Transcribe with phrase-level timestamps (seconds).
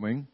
[0.00, 0.24] Bless.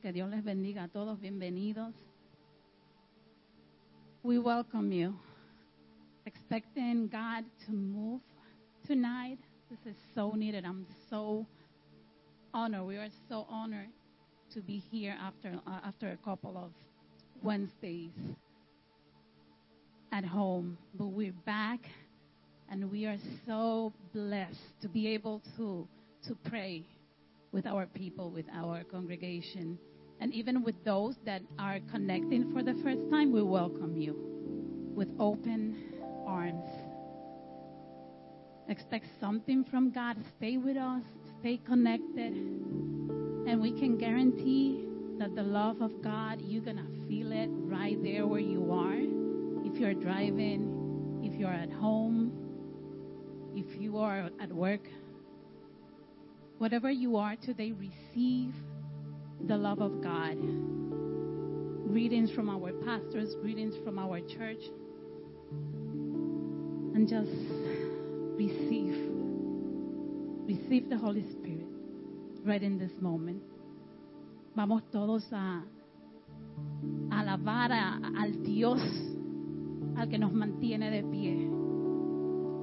[0.00, 1.20] Que Dios les bendiga a todos.
[1.20, 1.92] Bienvenidos.
[4.22, 5.14] We welcome you.
[6.24, 8.22] Expecting God to move
[8.86, 9.38] tonight.
[9.68, 10.64] This is so needed.
[10.64, 11.46] I'm so
[12.54, 12.86] honored.
[12.86, 13.95] We are so honored
[14.56, 16.70] to be here after uh, after a couple of
[17.42, 18.14] Wednesdays
[20.12, 20.78] at home.
[20.94, 21.80] But we're back,
[22.70, 25.86] and we are so blessed to be able to
[26.26, 26.86] to pray
[27.52, 29.78] with our people, with our congregation,
[30.20, 33.32] and even with those that are connecting for the first time.
[33.32, 34.16] We welcome you
[34.94, 35.76] with open
[36.26, 36.64] arms.
[38.70, 40.16] Expect something from God.
[40.38, 41.02] Stay with us.
[41.40, 43.05] Stay connected.
[43.46, 44.84] And we can guarantee
[45.18, 48.96] that the love of God, you're going to feel it right there where you are.
[49.64, 52.32] If you're driving, if you're at home,
[53.54, 54.88] if you are at work,
[56.58, 58.52] whatever you are today, receive
[59.46, 60.36] the love of God.
[61.88, 64.62] Greetings from our pastors, greetings from our church.
[66.94, 67.30] And just
[68.36, 68.96] receive.
[70.46, 71.55] Receive the Holy Spirit
[72.46, 73.42] right in this moment.
[74.54, 75.64] Vamos todos a
[77.10, 78.80] alabar a- al Dios,
[79.96, 81.48] al que nos mantiene de pie.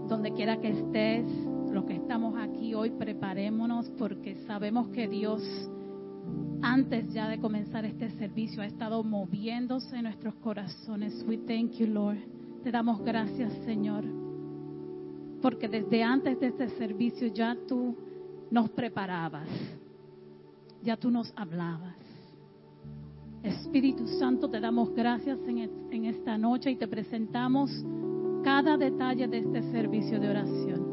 [0.08, 1.26] Donde quiera que estés,
[1.72, 5.42] los que estamos aquí hoy, preparémonos porque sabemos que Dios,
[6.62, 11.24] antes ya de comenzar este servicio, ha estado moviéndose en nuestros corazones.
[11.28, 12.18] We thank you, Lord.
[12.64, 14.04] Te damos gracias, Señor
[15.42, 17.98] porque desde antes de este servicio ya tú
[18.54, 19.50] nos preparabas,
[20.84, 21.96] ya tú nos hablabas.
[23.42, 27.72] Espíritu Santo, te damos gracias en, esta noche y te presentamos
[28.44, 30.84] cada detalle de este servicio de oración.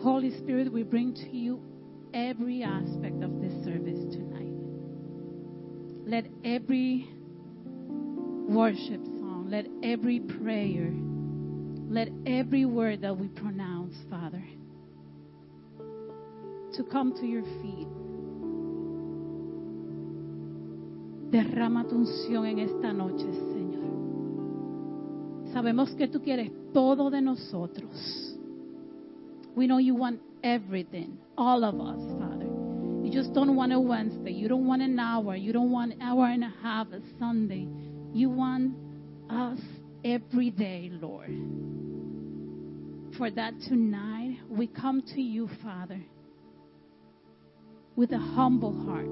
[0.00, 1.58] Holy Spirit, we bring to you
[2.14, 4.54] every aspect of this service tonight.
[6.06, 7.08] Let every
[8.48, 10.92] worship song, let every prayer,
[11.90, 14.44] let every word that we pronounce, Father,
[16.76, 17.88] to come to your feet.
[21.30, 23.86] Derrama tu unción en esta noche, Señor.
[25.52, 28.36] Sabemos que tú quieres todo de nosotros.
[29.54, 32.46] We know you want everything, all of us, Father.
[33.02, 34.32] You just don't want a Wednesday.
[34.32, 35.34] You don't want an hour.
[35.34, 37.66] You don't want an hour and a half a Sunday.
[38.12, 38.74] You want
[39.30, 39.60] us
[40.04, 41.30] every day, Lord.
[43.16, 46.02] For that tonight, we come to you, Father,
[47.96, 49.10] with a humble heart.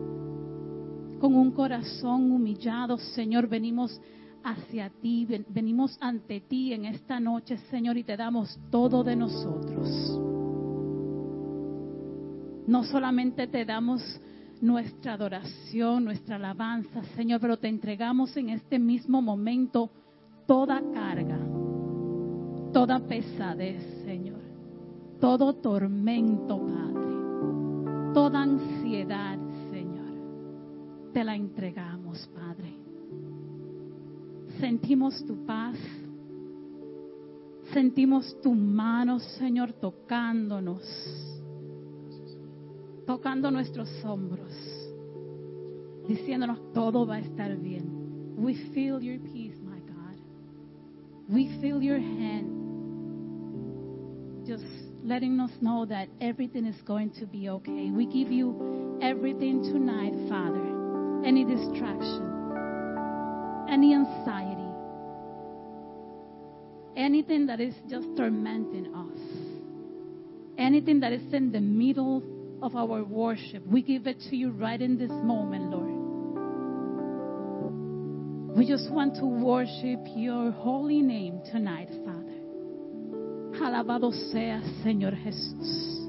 [1.21, 4.00] Con un corazón humillado, Señor, venimos
[4.43, 9.17] hacia ti, ven- venimos ante ti en esta noche, Señor, y te damos todo de
[9.17, 10.21] nosotros.
[12.67, 14.03] No solamente te damos
[14.61, 19.91] nuestra adoración, nuestra alabanza, Señor, pero te entregamos en este mismo momento
[20.47, 21.39] toda carga,
[22.72, 24.41] toda pesadez, Señor,
[25.21, 27.03] todo tormento, Padre,
[28.15, 29.37] toda ansiedad,
[29.71, 32.73] Señor, te la entregamos, Padre.
[34.61, 35.77] Sentimos tu paz,
[37.73, 40.83] sentimos tu mano, Señor, tocándonos,
[43.05, 44.55] tocando nuestros hombros,
[46.07, 48.37] diciéndonos todo va a estar bien.
[48.37, 50.17] We feel your peace, my God.
[51.29, 52.63] We feel your hand
[54.47, 57.91] just letting us know that everything is going to be okay.
[57.91, 60.65] We give you everything tonight, Father.
[61.26, 62.22] Any distraction,
[63.69, 64.70] any anxiety,
[66.97, 69.19] anything that is just tormenting us,
[70.56, 72.22] anything that is in the middle
[72.62, 75.91] of our worship, we give it to you right in this moment, Lord.
[78.57, 81.91] We just want to worship your holy name tonight.
[83.65, 86.07] Alabado seas, Señor Jesús.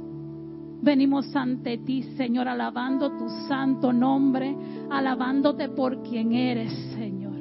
[0.82, 4.54] Venimos ante ti, Señor, alabando tu santo nombre,
[4.90, 7.38] alabándote por quien eres, Señor.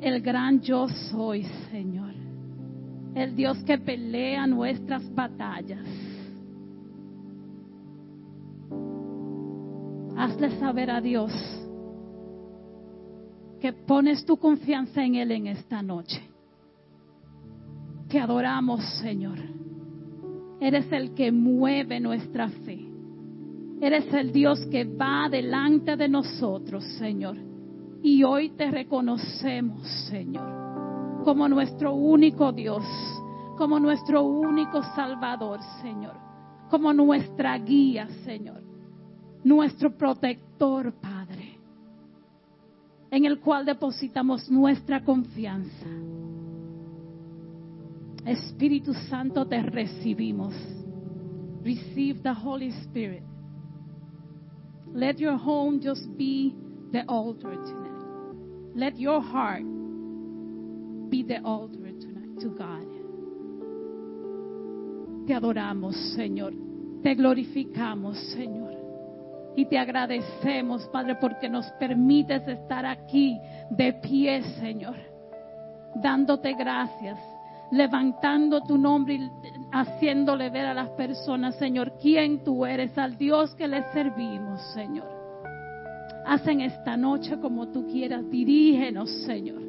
[0.00, 2.14] El gran yo soy, Señor.
[3.14, 5.86] El Dios que pelea nuestras batallas.
[10.16, 11.32] Hazle saber a Dios
[13.60, 16.35] que pones tu confianza en Él en esta noche.
[18.08, 19.38] Te adoramos, Señor.
[20.60, 22.86] Eres el que mueve nuestra fe.
[23.80, 27.36] Eres el Dios que va delante de nosotros, Señor.
[28.02, 32.84] Y hoy te reconocemos, Señor, como nuestro único Dios,
[33.58, 36.14] como nuestro único Salvador, Señor,
[36.70, 38.62] como nuestra guía, Señor,
[39.42, 41.58] nuestro protector, Padre,
[43.10, 45.86] en el cual depositamos nuestra confianza.
[48.26, 50.54] Espíritu Santo, te recibimos.
[51.62, 53.22] Receive the Holy Spirit.
[54.92, 56.54] Let your home just be
[56.92, 58.74] the altar tonight.
[58.74, 59.64] Let your heart
[61.08, 62.86] be the altar tonight to God.
[65.26, 66.52] Te adoramos, Señor.
[67.02, 68.74] Te glorificamos, Señor.
[69.56, 73.38] Y te agradecemos, Padre, porque nos permites estar aquí
[73.70, 74.96] de pie, Señor.
[75.96, 77.18] Dándote gracias,
[77.70, 79.30] levantando tu nombre y
[79.72, 85.08] haciéndole ver a las personas, Señor, quién tú eres, al Dios que le servimos, Señor.
[86.26, 89.62] Hacen esta noche como tú quieras, dirígenos, Señor.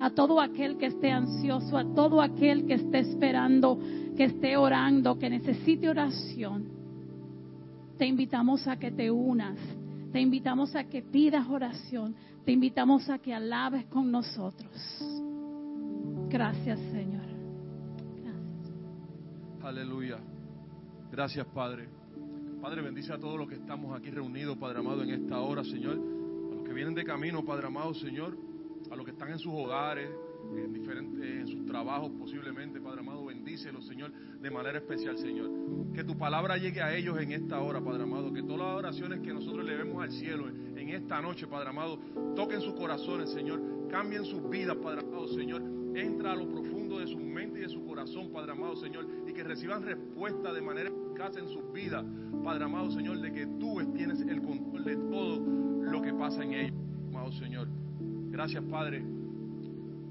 [0.00, 3.78] A todo aquel que esté ansioso, a todo aquel que esté esperando,
[4.16, 6.80] que esté orando, que necesite oración,
[7.98, 9.58] te invitamos a que te unas,
[10.10, 12.14] te invitamos a que pidas oración,
[12.46, 15.29] te invitamos a que alabes con nosotros.
[16.30, 17.24] Gracias, Señor.
[19.62, 20.18] Aleluya.
[21.10, 21.88] Gracias, Padre.
[22.62, 25.96] Padre, bendice a todos los que estamos aquí reunidos, Padre amado, en esta hora, Señor.
[25.96, 28.36] A los que vienen de camino, Padre amado, Señor.
[28.92, 30.08] A los que están en sus hogares,
[30.56, 35.50] en, diferentes, en sus trabajos posiblemente, Padre amado, bendícelos, Señor, de manera especial, Señor.
[35.92, 38.32] Que tu palabra llegue a ellos en esta hora, Padre amado.
[38.32, 41.98] Que todas las oraciones que nosotros le vemos al cielo en esta noche, Padre amado,
[42.36, 43.88] toquen sus corazones, Señor.
[43.90, 45.79] Cambien sus vidas, Padre amado, Señor.
[45.94, 49.06] Entra a lo profundo de su mente y de su corazón, Padre amado, Señor.
[49.26, 52.04] Y que reciban respuesta de manera eficaz en sus vidas,
[52.44, 55.40] Padre amado, Señor, de que tú tienes el control de todo
[55.82, 56.76] lo que pasa en ellos,
[57.08, 57.68] amado Señor.
[58.30, 59.04] Gracias, Padre,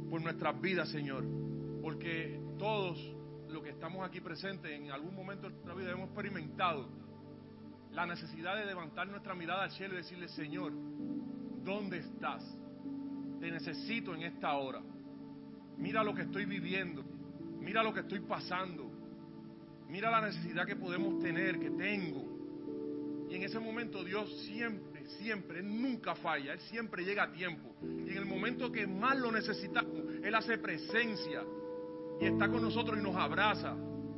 [0.10, 1.24] por nuestras vidas, Señor.
[1.81, 3.00] Porque todos
[3.50, 6.88] los que estamos aquí presentes en algún momento de nuestra vida hemos experimentado
[7.92, 10.74] la necesidad de levantar nuestra mirada al cielo y decirle, Señor,
[11.64, 12.44] ¿dónde estás?
[13.40, 14.81] Te necesito en esta hora.
[15.80, 17.04] Mira lo que estoy viviendo.
[17.62, 18.92] Mira lo que estoy pasando.
[19.88, 23.28] Mira la necesidad que podemos tener, que tengo.
[23.30, 26.54] Y en ese momento Dios siempre, siempre, Él nunca falla.
[26.54, 27.76] Él siempre llega a tiempo.
[27.81, 31.44] Y en el momento que más lo necesitamos, Él hace presencia.
[32.20, 33.76] Y está con nosotros y nos abraza.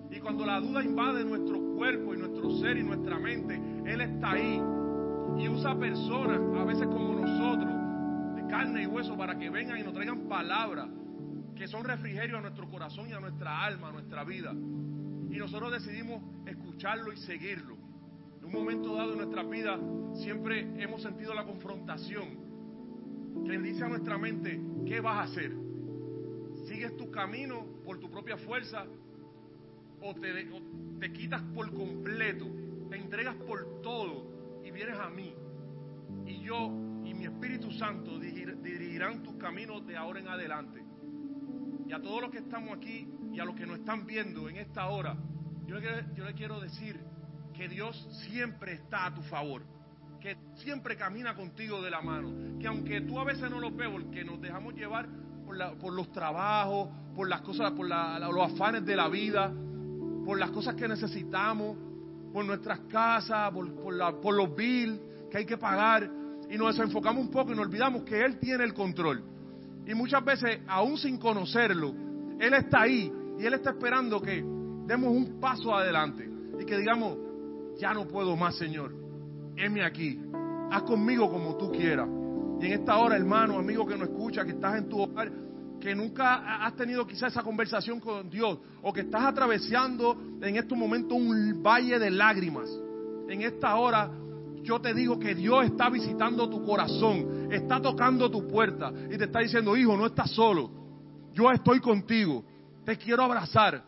[0.09, 3.55] Y cuando la duda invade nuestro cuerpo y nuestro ser y nuestra mente,
[3.85, 4.61] Él está ahí.
[5.37, 9.83] Y usa personas, a veces como nosotros, de carne y hueso, para que vengan y
[9.83, 10.89] nos traigan palabras
[11.61, 14.51] que son refrigerio a nuestro corazón y a nuestra alma, a nuestra vida.
[14.51, 17.77] Y nosotros decidimos escucharlo y seguirlo.
[18.39, 19.79] En un momento dado en nuestra vida
[20.15, 25.51] siempre hemos sentido la confrontación que dice a nuestra mente, ¿qué vas a hacer?
[26.67, 28.83] ¿Sigues tu camino por tu propia fuerza
[30.01, 32.47] o te, o te quitas por completo,
[32.89, 35.31] te entregas por todo y vienes a mí?
[36.25, 36.71] Y yo
[37.05, 40.80] y mi Espíritu Santo dirigirán tus caminos de ahora en adelante.
[41.91, 44.55] Y a todos los que estamos aquí y a los que nos están viendo en
[44.55, 45.13] esta hora,
[45.67, 46.97] yo le, quiero decir
[47.53, 49.63] que Dios siempre está a tu favor,
[50.21, 53.89] que siempre camina contigo de la mano, que aunque tú a veces no lo ves,
[53.89, 55.09] porque nos dejamos llevar
[55.45, 59.51] por, la, por los trabajos, por las cosas, por la, los afanes de la vida,
[60.23, 61.75] por las cosas que necesitamos,
[62.31, 63.69] por nuestras casas, por,
[64.21, 64.97] por los bills
[65.29, 66.09] que hay que pagar,
[66.49, 69.30] y nos desenfocamos un poco y nos olvidamos que Él tiene el control.
[69.85, 71.93] Y muchas veces, aún sin conocerlo,
[72.39, 74.43] Él está ahí y Él está esperando que
[74.85, 77.17] demos un paso adelante y que digamos,
[77.77, 78.93] ya no puedo más, Señor.
[79.55, 80.19] Heme aquí.
[80.71, 82.07] Haz conmigo como tú quieras.
[82.61, 85.31] Y en esta hora, hermano, amigo que no escucha, que estás en tu hogar,
[85.79, 90.77] que nunca has tenido quizás esa conversación con Dios, o que estás atravesando en estos
[90.77, 92.69] momentos un valle de lágrimas.
[93.27, 94.11] En esta hora,
[94.63, 99.25] yo te digo que Dios está visitando tu corazón, está tocando tu puerta y te
[99.25, 100.69] está diciendo, hijo, no estás solo.
[101.33, 102.43] Yo estoy contigo.
[102.85, 103.83] Te quiero abrazar.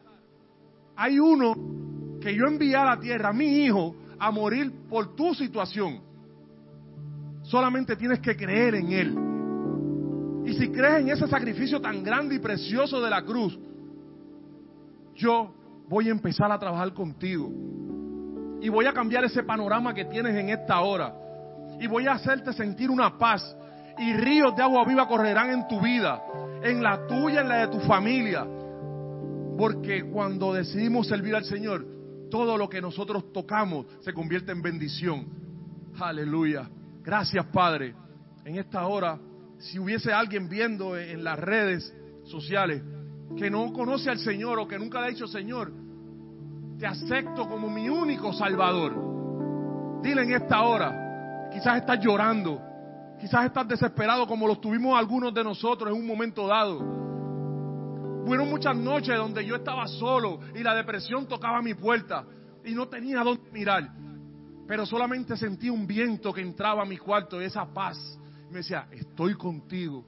[0.96, 6.02] Hay uno que yo envié a la tierra, mi hijo, a morir por tu situación.
[7.44, 9.18] Solamente tienes que creer en Él.
[10.46, 13.58] Y si crees en ese sacrificio tan grande y precioso de la cruz,
[15.16, 15.54] yo
[15.88, 17.52] voy a empezar a trabajar contigo.
[18.64, 21.14] Y voy a cambiar ese panorama que tienes en esta hora.
[21.82, 23.58] Y voy a hacerte sentir una paz.
[23.98, 26.24] Y ríos de agua viva correrán en tu vida,
[26.64, 28.48] en la tuya, en la de tu familia.
[29.58, 31.86] Porque cuando decidimos servir al Señor,
[32.32, 35.28] todo lo que nosotros tocamos se convierte en bendición.
[36.00, 36.70] Aleluya.
[37.04, 37.94] Gracias, Padre.
[38.46, 39.20] En esta hora,
[39.60, 41.94] si hubiese alguien viendo en las redes
[42.24, 42.82] sociales
[43.38, 45.83] que no conoce al Señor o que nunca le ha dicho, Señor,
[46.78, 50.02] te acepto como mi único Salvador.
[50.02, 52.62] Dile en esta hora, quizás estás llorando,
[53.20, 56.80] quizás estás desesperado como lo tuvimos algunos de nosotros en un momento dado.
[58.26, 62.26] Fueron muchas noches donde yo estaba solo y la depresión tocaba mi puerta
[62.64, 63.90] y no tenía dónde mirar.
[64.68, 67.98] Pero solamente sentí un viento que entraba a mi cuarto y esa paz.
[68.50, 70.06] me decía, estoy contigo,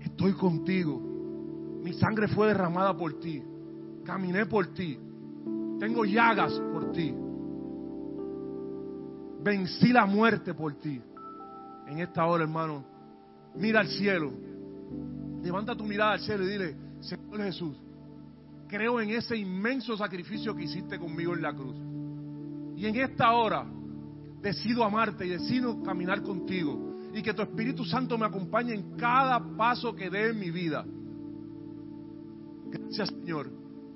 [0.00, 1.00] estoy contigo.
[1.82, 3.42] Mi sangre fue derramada por ti.
[4.04, 4.98] Caminé por ti.
[5.78, 7.14] Tengo llagas por ti.
[9.42, 11.00] Vencí la muerte por ti.
[11.86, 12.84] En esta hora, hermano,
[13.54, 14.32] mira al cielo.
[15.42, 17.76] Levanta tu mirada al cielo y dile, Señor Jesús,
[18.66, 21.76] creo en ese inmenso sacrificio que hiciste conmigo en la cruz.
[22.76, 23.64] Y en esta hora
[24.42, 26.96] decido amarte y decido caminar contigo.
[27.14, 30.84] Y que tu Espíritu Santo me acompañe en cada paso que dé en mi vida.
[32.70, 33.50] Gracias Señor,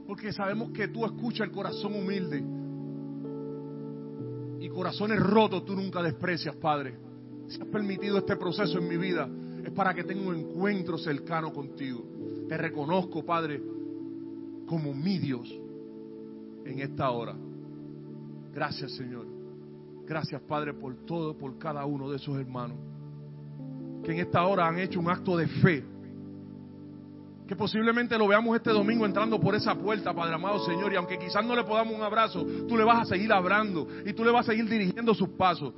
[0.07, 2.43] porque sabemos que tú escuchas el corazón humilde.
[4.61, 6.97] Y corazones rotos tú nunca desprecias, Padre.
[7.49, 9.29] Si has permitido este proceso en mi vida,
[9.65, 12.05] es para que tenga un encuentro cercano contigo.
[12.49, 13.63] Te reconozco, Padre,
[14.67, 15.53] como mi Dios
[16.65, 17.35] en esta hora.
[18.55, 19.27] Gracias, Señor.
[20.07, 22.79] Gracias, Padre, por todo, por cada uno de esos hermanos
[24.03, 25.85] que en esta hora han hecho un acto de fe.
[27.53, 31.19] Que posiblemente lo veamos este domingo entrando por esa puerta, Padre amado Señor, y aunque
[31.19, 34.31] quizás no le podamos un abrazo, tú le vas a seguir hablando y tú le
[34.31, 35.75] vas a seguir dirigiendo sus pasos.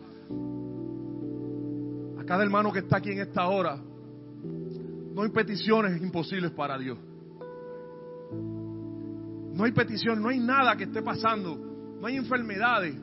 [2.16, 6.96] A cada hermano que está aquí en esta hora, no hay peticiones imposibles para Dios.
[9.52, 11.56] No hay petición, no hay nada que esté pasando,
[12.00, 12.94] no hay enfermedades,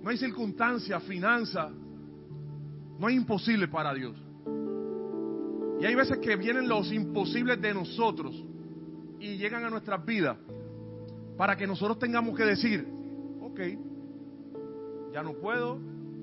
[0.00, 1.72] no hay circunstancias, finanzas,
[3.00, 4.16] no hay imposible para Dios.
[5.82, 8.40] Y hay veces que vienen los imposibles de nosotros
[9.18, 10.38] y llegan a nuestras vidas
[11.36, 12.86] para que nosotros tengamos que decir,
[13.40, 13.60] ok,
[15.12, 15.80] ya no puedo,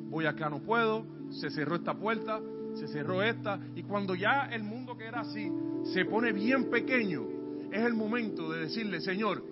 [0.10, 2.40] voy acá no puedo, se cerró esta puerta,
[2.76, 5.52] se cerró esta, y cuando ya el mundo que era así
[5.92, 7.28] se pone bien pequeño,
[7.70, 9.44] es el momento de decirle, Señor,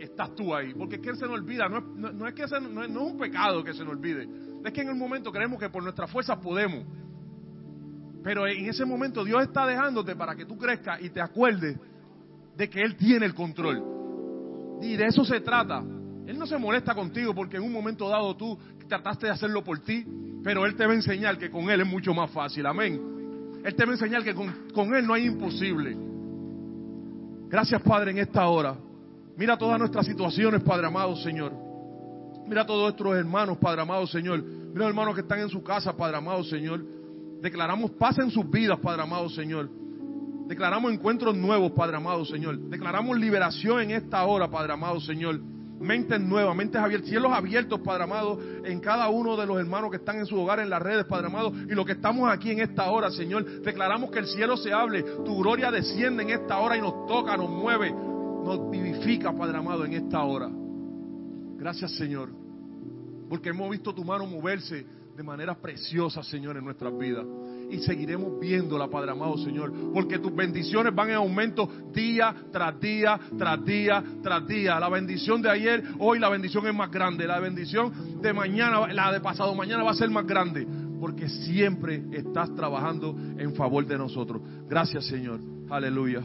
[0.00, 2.90] estás tú ahí, porque es que se nos olvida, no es, no, que no, es,
[2.90, 4.28] un pecado que se nos olvide,
[4.64, 6.84] es que en el momento creemos que por nuestras fuerzas podemos.
[8.22, 11.78] Pero en ese momento Dios está dejándote para que tú crezcas y te acuerdes
[12.56, 13.82] de que Él tiene el control.
[14.82, 15.82] Y de eso se trata.
[16.26, 18.58] Él no se molesta contigo porque en un momento dado tú
[18.88, 20.04] trataste de hacerlo por ti,
[20.44, 22.66] pero Él te va a enseñar que con Él es mucho más fácil.
[22.66, 23.60] Amén.
[23.64, 25.96] Él te va a enseñar que con, con Él no hay imposible.
[27.48, 28.76] Gracias, Padre, en esta hora.
[29.36, 31.52] Mira todas nuestras situaciones, Padre amado, Señor.
[32.46, 34.42] Mira a todos nuestros hermanos, Padre amado, Señor.
[34.42, 36.99] Mira los hermanos que están en su casa, Padre amado, Señor.
[37.40, 39.70] Declaramos paz en sus vidas, Padre amado Señor.
[40.46, 42.58] Declaramos encuentros nuevos, Padre amado Señor.
[42.58, 45.40] Declaramos liberación en esta hora, Padre amado Señor.
[45.80, 49.96] Mentes nuevas, mentes abiertas, cielos abiertos, Padre amado, en cada uno de los hermanos que
[49.96, 52.60] están en su hogar, en las redes, Padre amado, y los que estamos aquí en
[52.60, 53.62] esta hora, Señor.
[53.62, 57.34] Declaramos que el cielo se hable, tu gloria desciende en esta hora y nos toca,
[57.38, 60.50] nos mueve, nos vivifica, Padre amado, en esta hora.
[61.56, 62.28] Gracias, Señor,
[63.30, 64.84] porque hemos visto tu mano moverse
[65.20, 67.26] de manera preciosa, Señor, en nuestras vidas.
[67.70, 73.20] Y seguiremos viéndola, Padre amado, Señor, porque tus bendiciones van en aumento día tras día,
[73.36, 74.80] tras día, tras día.
[74.80, 77.26] La bendición de ayer, hoy la bendición es más grande.
[77.26, 80.66] La bendición de mañana, la de pasado mañana va a ser más grande,
[80.98, 84.40] porque siempre estás trabajando en favor de nosotros.
[84.70, 85.38] Gracias, Señor.
[85.68, 86.22] Aleluya.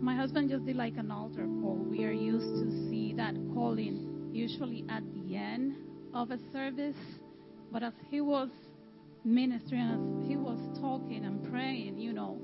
[0.00, 1.84] My husband just did like an altar call.
[1.90, 4.05] We are used to see that calling
[4.36, 5.74] usually at the end
[6.14, 6.96] of a service.
[7.72, 8.48] But as he was
[9.24, 12.38] ministering, as he was talking and praying, you know,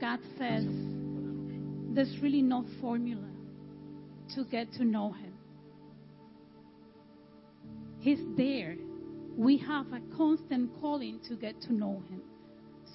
[0.00, 0.66] God says
[1.94, 3.28] there's really no formula
[4.34, 5.32] to get to know him.
[8.00, 8.76] He's there.
[9.36, 12.22] We have a constant calling to get to know him.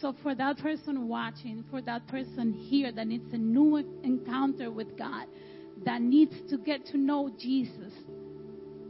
[0.02, 4.96] So, for that person watching, for that person here that needs a new encounter with
[4.98, 5.26] God,
[5.86, 7.94] that needs to get to know Jesus,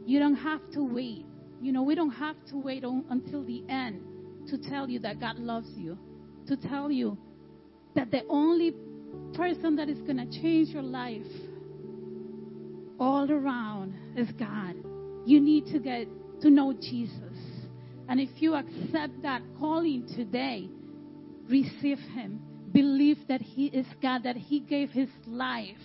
[0.06, 1.26] you don't have to wait.
[1.60, 4.02] You know, we don't have to wait on, until the end
[4.48, 5.98] to tell you that God loves you,
[6.46, 7.18] to tell you
[7.94, 8.74] that the only
[9.34, 11.26] person that is going to change your life
[12.98, 14.76] all around is God.
[15.26, 16.08] You need to get
[16.40, 17.36] to know Jesus.
[18.08, 20.68] And if you accept that calling today,
[21.48, 22.40] receive Him
[22.72, 25.76] believe that He is God, that He gave His life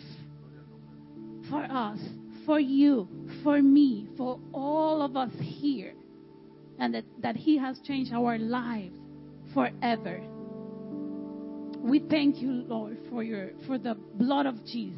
[1.54, 2.00] for us,
[2.48, 3.08] for you,
[3.44, 5.94] for me, for all of us here,
[6.80, 8.96] and that, that He has changed our lives
[9.54, 10.20] forever.
[11.78, 14.98] We thank you, Lord, for your for the blood of Jesus.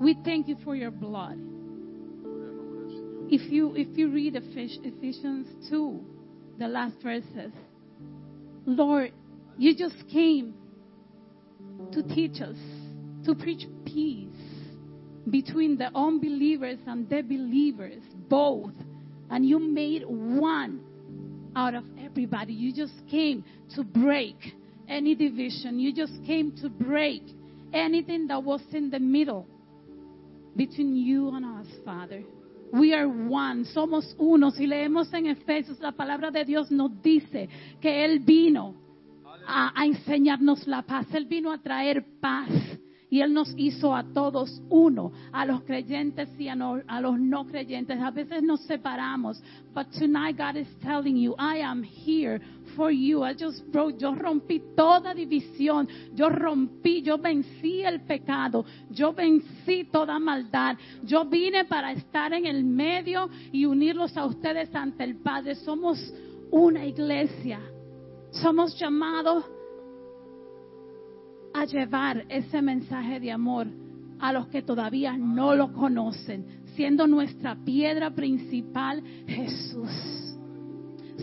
[0.00, 1.38] We thank you for your blood.
[3.30, 6.00] If you if you read Ephes- Ephesians 2,
[6.58, 7.52] the last verses,
[8.66, 9.12] Lord,
[9.56, 10.54] you just came
[11.92, 12.56] to teach us,
[13.26, 14.29] to preach peace
[15.28, 18.72] between the unbelievers and the believers, both.
[19.30, 20.80] And you made one
[21.54, 22.52] out of everybody.
[22.52, 24.36] You just came to break
[24.88, 25.78] any division.
[25.78, 27.22] You just came to break
[27.72, 29.46] anything that was in the middle
[30.56, 32.22] between you and us, Father.
[32.72, 34.50] We are one, somos uno.
[34.50, 37.48] Si leemos en Efesios, la palabra de Dios nos dice
[37.80, 38.74] que Él vino
[39.46, 41.06] a, a enseñarnos la paz.
[41.12, 42.50] Él vino a traer paz.
[43.10, 47.18] Y Él nos hizo a todos uno, a los creyentes y a, no- a los
[47.18, 48.00] no creyentes.
[48.00, 49.42] A veces nos separamos.
[49.74, 52.40] But tonight God is telling you, I am here
[52.76, 53.24] for you.
[53.24, 55.88] I just broke, yo rompí toda división.
[56.14, 58.64] Yo rompí, yo vencí el pecado.
[58.90, 60.76] Yo vencí toda maldad.
[61.02, 65.56] Yo vine para estar en el medio y unirlos a ustedes ante el Padre.
[65.56, 65.98] Somos
[66.52, 67.58] una iglesia.
[68.30, 69.44] Somos llamados
[71.54, 73.66] a llevar ese mensaje de amor
[74.20, 79.90] a los que todavía no lo conocen, siendo nuestra piedra principal Jesús.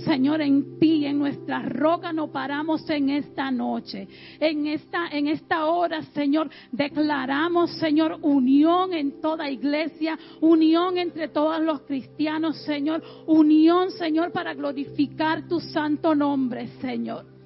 [0.06, 4.08] Señor, en ti, en nuestra roca nos paramos en esta noche.
[4.40, 11.62] En esta, en esta hora, Señor, declaramos, Señor, unión en toda iglesia, unión entre todos
[11.62, 17.37] los cristianos, Señor, unión, Señor, para glorificar tu santo nombre, Señor.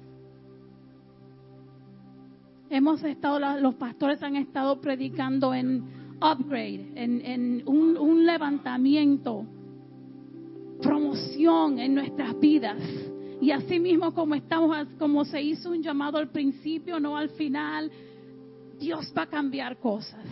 [2.72, 5.84] Hemos estado, los pastores han estado predicando en
[6.22, 9.44] upgrade, en, en un, un levantamiento,
[10.80, 12.78] promoción en nuestras vidas.
[13.42, 17.92] Y así mismo como estamos, como se hizo un llamado al principio, no al final,
[18.80, 20.24] Dios va a cambiar cosas.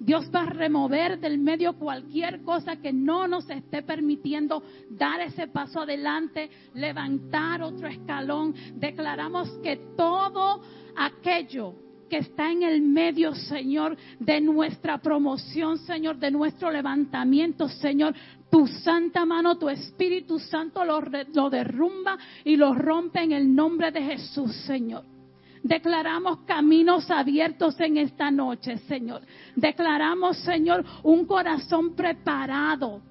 [0.00, 5.48] Dios va a remover del medio cualquier cosa que no nos esté permitiendo dar ese
[5.48, 8.54] paso adelante, levantar otro escalón.
[8.74, 10.62] Declaramos que todo
[10.96, 11.74] aquello
[12.08, 18.14] que está en el medio, Señor, de nuestra promoción, Señor, de nuestro levantamiento, Señor,
[18.50, 21.00] tu santa mano, tu Espíritu Santo lo,
[21.34, 25.17] lo derrumba y lo rompe en el nombre de Jesús, Señor.
[25.62, 29.22] Declaramos caminos abiertos en esta noche, Señor.
[29.56, 33.02] Declaramos, Señor, un corazón preparado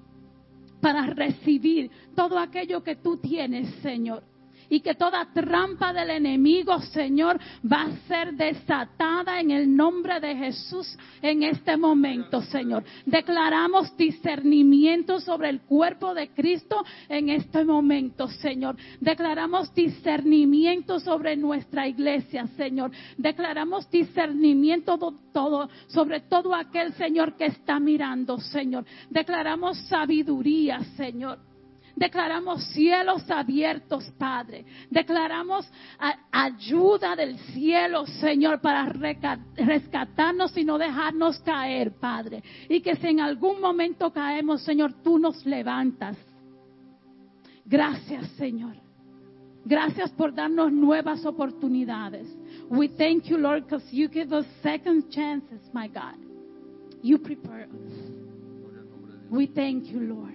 [0.80, 4.22] para recibir todo aquello que tú tienes, Señor.
[4.68, 10.36] Y que toda trampa del enemigo, Señor, va a ser desatada en el nombre de
[10.36, 12.84] Jesús en este momento, Señor.
[13.06, 18.76] Declaramos discernimiento sobre el cuerpo de Cristo en este momento, Señor.
[19.00, 22.90] Declaramos discernimiento sobre nuestra iglesia, Señor.
[23.16, 24.98] Declaramos discernimiento
[25.88, 28.84] sobre todo aquel, Señor, que está mirando, Señor.
[29.10, 31.47] Declaramos sabiduría, Señor.
[31.98, 34.64] Declaramos cielos abiertos, Padre.
[34.88, 35.68] Declaramos
[36.30, 38.86] ayuda del cielo, Señor, para
[39.56, 42.44] rescatarnos y no dejarnos caer, Padre.
[42.68, 46.16] Y que si en algún momento caemos, Señor, tú nos levantas.
[47.66, 48.76] Gracias, Señor.
[49.64, 52.28] Gracias por darnos nuevas oportunidades.
[52.70, 56.14] We thank you, Lord, because you give us second chances, my God.
[57.02, 58.12] You prepare us.
[59.30, 60.34] We thank you, Lord.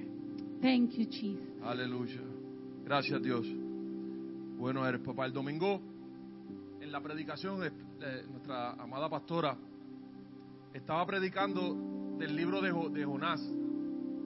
[0.61, 1.52] Thank you, Jesus.
[1.65, 2.21] Aleluya.
[2.83, 3.45] Gracias Dios.
[4.57, 5.25] Bueno eres, papá.
[5.25, 5.79] El domingo,
[6.81, 7.71] en la predicación, de
[8.27, 9.57] nuestra amada pastora
[10.73, 13.41] estaba predicando del libro de, Jo- de Jonás.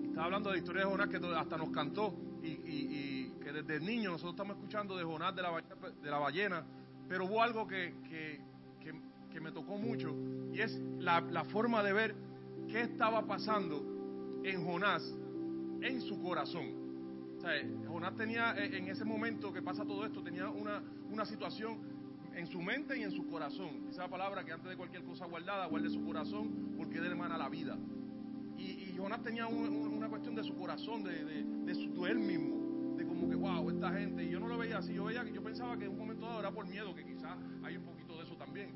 [0.04, 4.12] Estaba hablando de la historia de Jonás que hasta nos cantó y, que desde niño
[4.12, 6.66] nosotros estamos escuchando de Jonás de la, ballena.
[7.08, 8.42] Pero hubo algo que, que,
[8.82, 9.08] que-
[9.40, 10.16] me tocó mucho
[10.52, 12.16] y es la forma de ver
[12.68, 15.04] qué estaba pasando en Jonás
[15.80, 16.77] en su corazón.
[17.48, 21.78] Sea, Jonás tenía eh, en ese momento que pasa todo esto, tenía una, una situación
[22.36, 23.88] en su mente y en su corazón.
[23.96, 27.38] La palabra que antes de cualquier cosa guardada, guarde su corazón porque de él emana
[27.38, 27.78] la vida.
[28.58, 32.18] Y, Jonás tenía un- un- una cuestión de su corazón, de, de, de su, él
[32.20, 34.24] mismo, de como que, wow, esta gente.
[34.26, 36.40] Y yo no lo veía así, yo, veía, yo pensaba que en un momento dado
[36.40, 38.72] era por miedo, que quizás hay un poquito de eso también.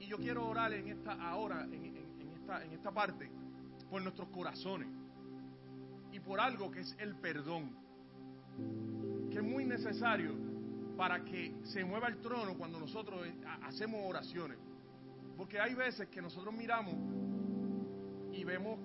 [0.00, 3.30] Y yo quiero orar en esta, ahora, en, en- en esta, en esta parte,
[3.88, 4.88] por nuestros corazones
[6.12, 7.74] y por algo que es el perdón,
[9.30, 10.34] que es muy necesario
[10.96, 14.58] para que se mueva el trono cuando nosotros eh, hacemos oraciones.
[15.36, 16.94] Porque hay veces que nosotros miramos
[18.32, 18.78] y vemos,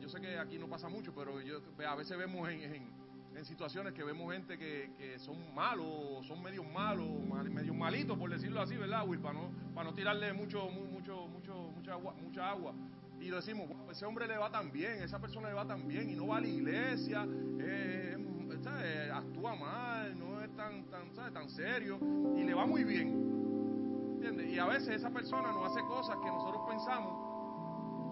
[0.00, 2.98] yo sé que aquí no pasa mucho, pero yo, a veces vemos en,
[3.44, 7.08] situaciones que vemos gente que, son malos, son medios malos,
[7.50, 9.20] medios malitos, por decirlo así, ¿verdad, Will?
[9.20, 12.14] Para no, para no tirarle mucho, mucho, mucho, mucha agua.
[12.20, 12.74] Mucha agua.
[13.20, 16.14] Y decimos, ese hombre le va tan bien, esa persona le va tan bien y
[16.14, 17.26] no va a la iglesia,
[17.60, 21.98] eh, actúa mal, no es tan, tan, tan serio
[22.36, 24.12] y le va muy bien.
[24.14, 24.48] ¿Entiendes?
[24.48, 27.30] Y a veces esa persona nos hace cosas que nosotros pensamos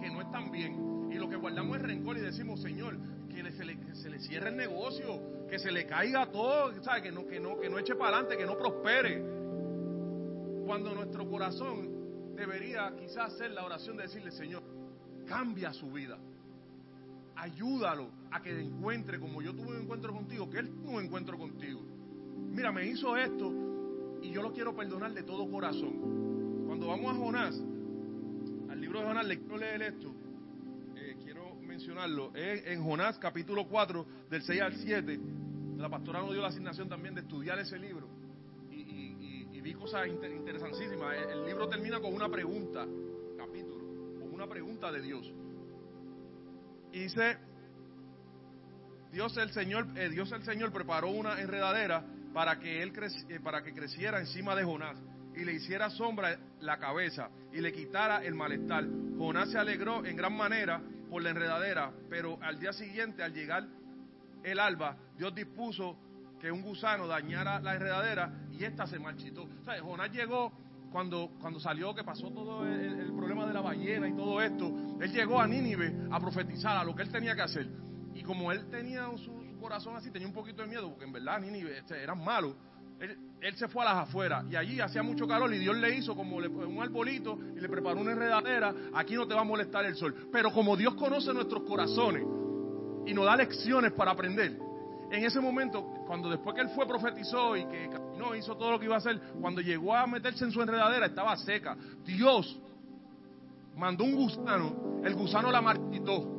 [0.00, 1.10] que no están bien.
[1.10, 2.96] Y lo que guardamos es rencor y decimos, Señor,
[3.28, 7.26] que, se, le, se, le, cierre el negocio, que se le caiga todo, Que, no,
[7.26, 9.22] que, no, que no eche para adelante, que no prospere.
[10.66, 14.62] Cuando nuestro corazón debería quizás hacer la oración de decirle, Señor,
[15.28, 16.18] cambia su vida
[17.38, 21.38] ayúdalo a que encuentre, como yo tuve un encuentro contigo, que él tuvo un encuentro
[21.38, 21.80] contigo.
[22.50, 23.52] Mira, me hizo esto
[24.22, 26.64] y yo lo quiero perdonar de todo corazón.
[26.66, 27.60] Cuando vamos a Jonás,
[28.70, 30.12] al libro de Jonás, le quiero leer esto,
[30.96, 35.20] eh, quiero mencionarlo, en Jonás capítulo 4, del 6 al 7.
[35.76, 38.08] La pastora nos dio la asignación también de estudiar ese libro
[38.70, 41.16] y, vi cosas interesantísimas.
[41.30, 42.86] el libro termina con una pregunta,
[44.38, 45.26] una pregunta de Dios.
[46.92, 47.38] Y dice,
[49.10, 52.92] Dios el Señor, eh, Dios el Señor preparó una enredadera para que él
[53.28, 54.96] eh, para que creciera encima de Jonás
[55.34, 58.86] y le hiciera sombra la cabeza y le quitara el malestar.
[59.18, 63.66] Jonás se alegró en gran manera por la enredadera, pero al día siguiente, al llegar
[64.44, 65.98] el alba, Dios dispuso
[66.40, 69.48] que un gusano dañara la enredadera y ésta se marchitó.
[69.62, 70.52] O sea, Jonás llegó
[70.90, 75.12] cuando, cuando salió, que pasó todo el, problema de la ballena y todo esto, él
[75.12, 77.68] llegó a Nínive a profetizar a lo que él tenía que hacer.
[78.14, 81.40] Y como él tenía su, corazón así, tenía un poquito de miedo, porque en verdad
[81.40, 82.54] Nínive este, eran malos,
[83.00, 86.16] él, se fue a las afueras y allí hacía mucho calor y Dios le hizo
[86.16, 89.84] como le, un arbolito y le preparó una enredadera, aquí no te va a molestar
[89.84, 90.28] el sol.
[90.32, 92.24] Pero como Dios conoce nuestros corazones
[93.06, 94.58] y nos da lecciones para aprender,
[95.10, 98.78] en ese momento, cuando después que él fue profetizó y que no hizo todo lo
[98.78, 101.76] que iba a hacer, cuando llegó a meterse en su enredadera estaba seca.
[102.04, 102.60] Dios
[103.76, 106.36] mandó un gusano, el gusano la marchitó.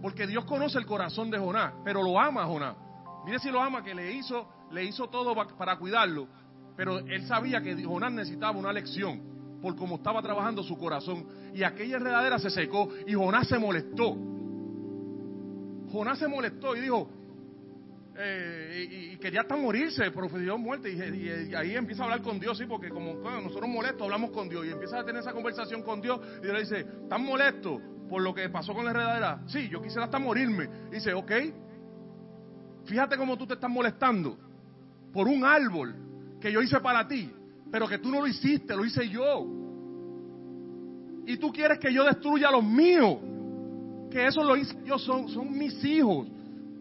[0.00, 2.76] Porque Dios conoce el corazón de Jonás, pero lo ama Jonás.
[3.24, 6.28] Mire si lo ama, que le hizo, le hizo todo para cuidarlo.
[6.76, 9.20] Pero él sabía que Jonás necesitaba una lección
[9.60, 11.26] por cómo estaba trabajando su corazón.
[11.52, 14.16] Y aquella enredadera se secó y Jonás se molestó.
[15.90, 17.08] Jonás se molestó y dijo,
[18.20, 20.90] eh, y, quería hasta morirse, profetió muerte.
[20.90, 24.66] Y, ahí empieza a hablar con Dios, sí, porque como nosotros molestos hablamos con Dios.
[24.66, 26.20] Y empieza a tener esa conversación con Dios.
[26.38, 29.42] Y Dios le dice, ¿estás molesto por lo que pasó con la enredadera?
[29.46, 30.68] Sí, yo quisiera hasta morirme.
[30.90, 31.32] Y dice, ok,
[32.86, 34.36] fíjate cómo tú te estás molestando
[35.12, 35.94] por un árbol
[36.40, 37.30] que yo hice para ti,
[37.70, 39.46] pero que tú no lo hiciste, lo hice yo.
[41.24, 43.18] Y tú quieres que yo destruya los míos,
[44.10, 46.28] que eso lo hice yo, son, son mis hijos.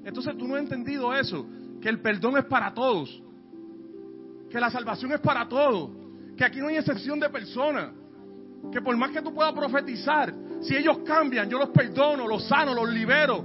[0.03, 1.45] Entonces tú no has entendido eso,
[1.81, 3.21] que el perdón es para todos,
[4.49, 5.89] que la salvación es para todos,
[6.37, 7.91] que aquí no hay excepción de personas,
[8.71, 12.73] que por más que tú puedas profetizar, si ellos cambian, yo los perdono, los sano,
[12.73, 13.43] los libero,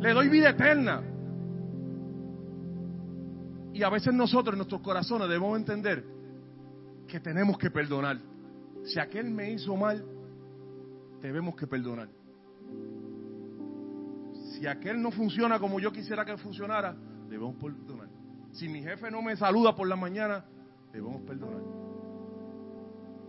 [0.00, 1.02] le doy vida eterna.
[3.74, 6.04] Y a veces nosotros en nuestros corazones debemos entender
[7.08, 8.18] que tenemos que perdonar.
[8.84, 10.04] Si aquel me hizo mal,
[11.20, 12.08] debemos que perdonar
[14.62, 16.94] si aquel no funciona como yo quisiera que funcionara,
[17.28, 18.08] debemos perdonar.
[18.52, 20.44] Si mi jefe no me saluda por la mañana,
[20.92, 21.62] debemos perdonar.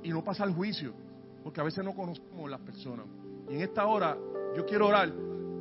[0.03, 0.93] Y no pasar juicio,
[1.43, 3.07] porque a veces no conocemos las personas.
[3.49, 4.15] Y en esta hora
[4.55, 5.11] yo quiero orar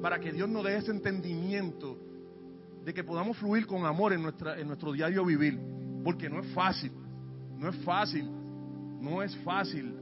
[0.02, 1.96] para que Dios nos dé ese entendimiento
[2.84, 5.58] de que podamos fluir con amor en, nuestra, en nuestro diario vivir,
[6.04, 6.92] porque no es fácil,
[7.56, 8.28] no es fácil,
[9.00, 9.98] no es fácil.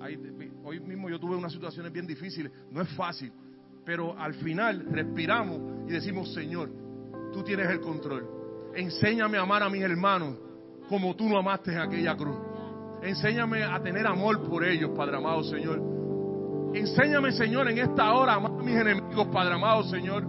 [0.64, 3.32] hoy mismo yo tuve unas situaciones bien difíciles, no es fácil
[3.84, 6.70] pero al final respiramos y decimos, Señor,
[7.32, 8.26] tú tienes el control.
[8.74, 10.36] Enséñame a amar a mis hermanos
[10.88, 12.36] como tú no amaste en aquella cruz.
[13.02, 15.80] Enséñame a tener amor por ellos, Padre amado Señor.
[16.74, 20.24] Enséñame, Señor, en esta hora a amar a mis enemigos, Padre amado Señor.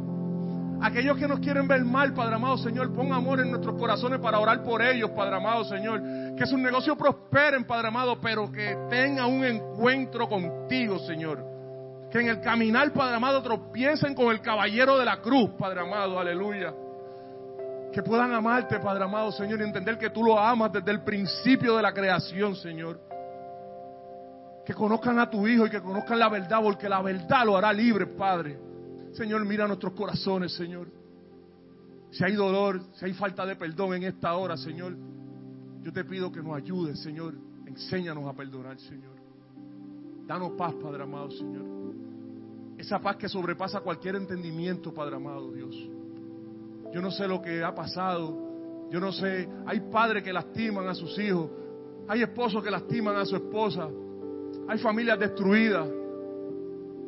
[0.81, 4.39] Aquellos que nos quieren ver mal, Padre amado Señor, pon amor en nuestros corazones para
[4.39, 6.01] orar por ellos, Padre amado Señor.
[6.35, 11.50] Que sus negocios prosperen, Padre amado, pero que tengan un encuentro contigo, Señor
[12.11, 16.19] que en el caminar, Padre amado, tropiecen con el caballero de la cruz, Padre amado,
[16.19, 16.73] aleluya.
[17.93, 21.77] Que puedan amarte, Padre amado, Señor, y entender que tú lo amas desde el principio
[21.77, 22.99] de la creación, Señor.
[24.65, 27.71] Que conozcan a tu Hijo y que conozcan la verdad, porque la verdad lo hará
[27.71, 28.59] libre, Padre.
[29.13, 30.87] Señor, mira nuestros corazones, Señor.
[32.11, 34.97] Si hay dolor, si hay falta de perdón en esta hora, Señor,
[35.81, 37.35] yo te pido que nos ayudes, Señor.
[37.65, 39.15] Enséñanos a perdonar, Señor.
[40.27, 41.80] Danos paz, Padre amado, Señor.
[42.81, 45.75] Esa paz que sobrepasa cualquier entendimiento, Padre amado, Dios.
[46.91, 48.87] Yo no sé lo que ha pasado.
[48.89, 49.47] Yo no sé.
[49.67, 51.47] Hay padres que lastiman a sus hijos.
[52.07, 53.87] Hay esposos que lastiman a su esposa.
[54.67, 55.87] Hay familias destruidas.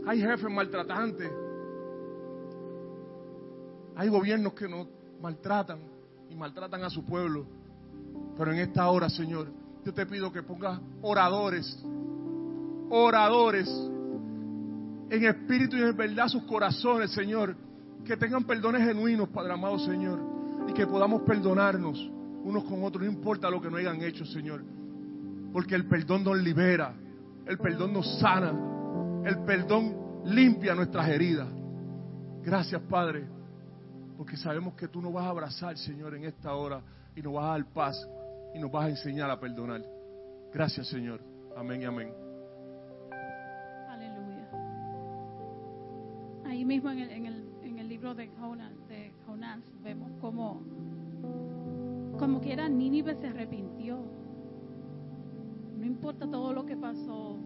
[0.06, 1.32] Hay jefes maltratantes.
[3.96, 4.88] Hay gobiernos que nos
[5.20, 5.80] maltratan
[6.30, 7.48] y maltratan a su pueblo.
[8.38, 9.48] Pero en esta hora, Señor,
[9.84, 11.84] yo te pido que pongas oradores,
[12.92, 13.68] oradores,
[15.14, 17.56] en espíritu y en verdad sus corazones, Señor.
[18.04, 20.20] Que tengan perdones genuinos, Padre amado, Señor.
[20.68, 22.00] Y que podamos perdonarnos
[22.44, 24.64] unos con otros, no importa lo que no hayan hecho, Señor.
[25.54, 26.96] Porque el perdón nos libera,
[27.46, 28.54] el perdón nos sana,
[29.24, 29.96] el perdón
[30.26, 31.48] limpia nuestras heridas.
[32.42, 33.28] Gracias, Padre,
[34.18, 36.82] porque sabemos que tú nos vas a abrazar, Señor, en esta hora
[37.16, 38.08] y nos vas a dar paz
[38.56, 39.82] y nos vas a enseñar a perdonar.
[40.52, 41.22] Gracias, Señor.
[41.56, 42.23] Amén y amén.
[46.54, 47.10] Ahí mismo en el,
[47.64, 50.62] en el, libro de Jonás, de Jonás vemos cómo,
[52.20, 53.98] como quiera Nínive se arrepintió.
[55.80, 57.40] No importa todo lo que pasó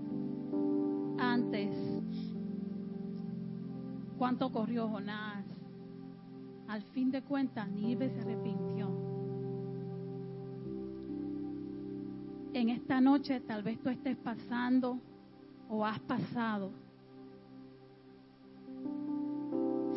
[1.19, 1.69] antes,
[4.17, 5.45] cuánto corrió Jonás.
[6.67, 8.89] Al fin de cuentas, Nínive se arrepintió.
[12.51, 14.99] En esta noche tal vez tú estés pasando
[15.69, 16.86] o has pasado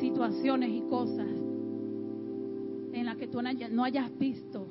[0.00, 1.28] situaciones y cosas
[2.92, 4.66] en las que tú no hayas visto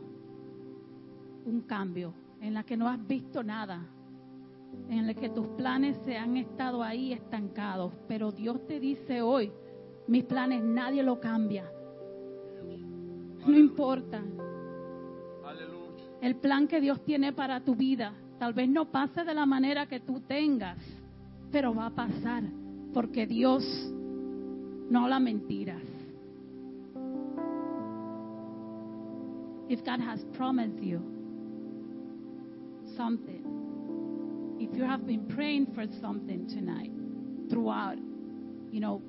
[1.45, 3.85] un cambio, en las que no has visto nada,
[4.89, 7.93] en las que tus planes se han estado ahí estancados.
[8.07, 9.51] Pero Dios te dice hoy,
[10.07, 11.65] mis planes nadie lo cambia.
[13.47, 14.21] No importa.
[16.21, 19.85] El plan que Dios tiene para tu vida tal vez no pase de la manera
[19.87, 20.77] que tú tengas,
[21.51, 22.43] pero va a pasar
[22.93, 23.63] porque Dios
[24.89, 25.87] no habla mentiras.
[29.69, 30.99] If God has promised you
[32.97, 36.91] something, if you have been praying for something tonight,
[37.51, 37.97] throughout,
[38.71, 39.01] you know,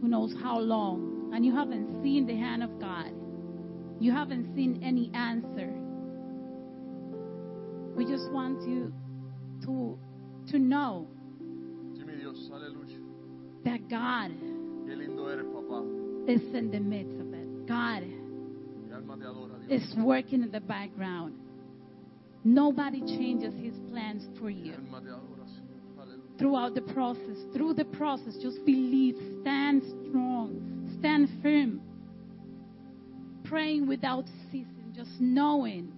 [0.00, 3.12] who knows how long, and you haven't seen the hand of God,
[4.00, 5.70] you haven't seen any answer.
[7.94, 8.92] We just want you
[9.66, 9.98] to
[10.50, 11.06] to know
[13.64, 14.32] that God
[16.28, 17.66] is in the midst of it.
[17.66, 18.04] God
[19.68, 21.34] is working in the background.
[22.42, 24.74] Nobody changes his plans for you.
[26.38, 31.82] Throughout the process, through the process, just believe, stand strong, stand firm,
[33.44, 35.92] praying without ceasing, just knowing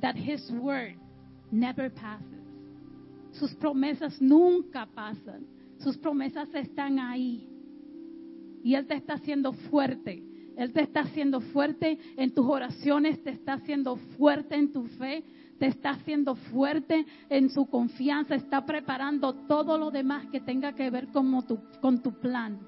[0.00, 0.94] that his word
[1.50, 2.26] never passes.
[3.32, 5.44] Sus promesas nunca pasan.
[5.80, 7.49] Sus promesas están ahí.
[8.62, 10.22] Y Él te está haciendo fuerte.
[10.56, 15.24] Él te está haciendo fuerte en tus oraciones, te está haciendo fuerte en tu fe,
[15.58, 20.90] te está haciendo fuerte en su confianza, está preparando todo lo demás que tenga que
[20.90, 22.58] ver con tu, con tu plan.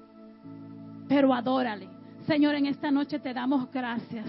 [1.07, 1.87] Pero adórale.
[2.25, 4.27] Señor, en esta noche te damos gracias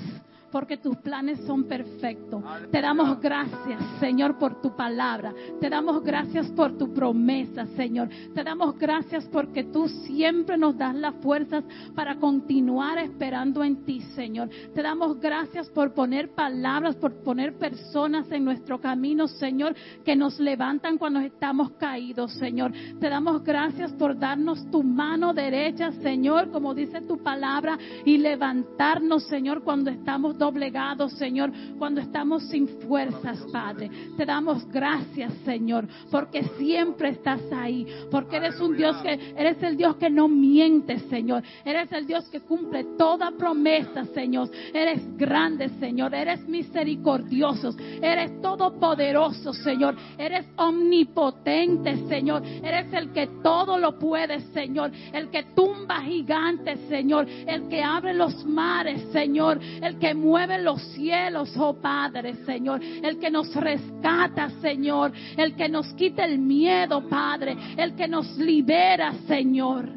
[0.55, 2.41] porque tus planes son perfectos.
[2.71, 5.35] Te damos gracias, Señor, por tu palabra.
[5.61, 8.09] Te damos gracias por tu promesa, Señor.
[8.33, 11.65] Te damos gracias porque tú siempre nos das las fuerzas
[11.97, 14.49] para continuar esperando en ti, Señor.
[14.73, 20.39] Te damos gracias por poner palabras, por poner personas en nuestro camino, Señor, que nos
[20.39, 22.71] levantan cuando estamos caídos, Señor.
[23.01, 29.25] Te damos gracias por darnos tu mano derecha, Señor, como dice tu palabra, y levantarnos,
[29.25, 33.91] Señor, cuando estamos doblegados, Señor, cuando estamos sin fuerzas, Padre.
[34.15, 39.79] Te damos gracias, Señor, porque siempre estás ahí, porque eres un Dios que, eres el
[39.79, 41.43] Dios que no miente, Señor.
[41.65, 44.51] Eres el Dios que cumple toda promesa, Señor.
[44.75, 46.15] Eres grande, Señor.
[46.15, 47.75] Eres misericordioso.
[48.03, 49.97] Eres todopoderoso, Señor.
[50.19, 52.43] Eres omnipotente, Señor.
[52.45, 54.91] Eres el que todo lo puede, Señor.
[55.11, 57.27] El que tumba gigantes, Señor.
[57.47, 59.59] El que abre los mares, Señor.
[59.81, 62.81] El que mueve los cielos, oh Padre, Señor.
[62.83, 65.13] El que nos rescata, Señor.
[65.37, 67.57] El que nos quita el miedo, Padre.
[67.77, 69.89] El que nos libera, Señor.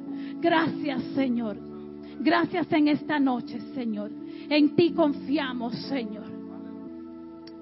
[0.41, 1.57] Gracias, Señor.
[2.19, 4.11] Gracias en esta noche, Señor.
[4.49, 6.27] En ti confiamos, Señor.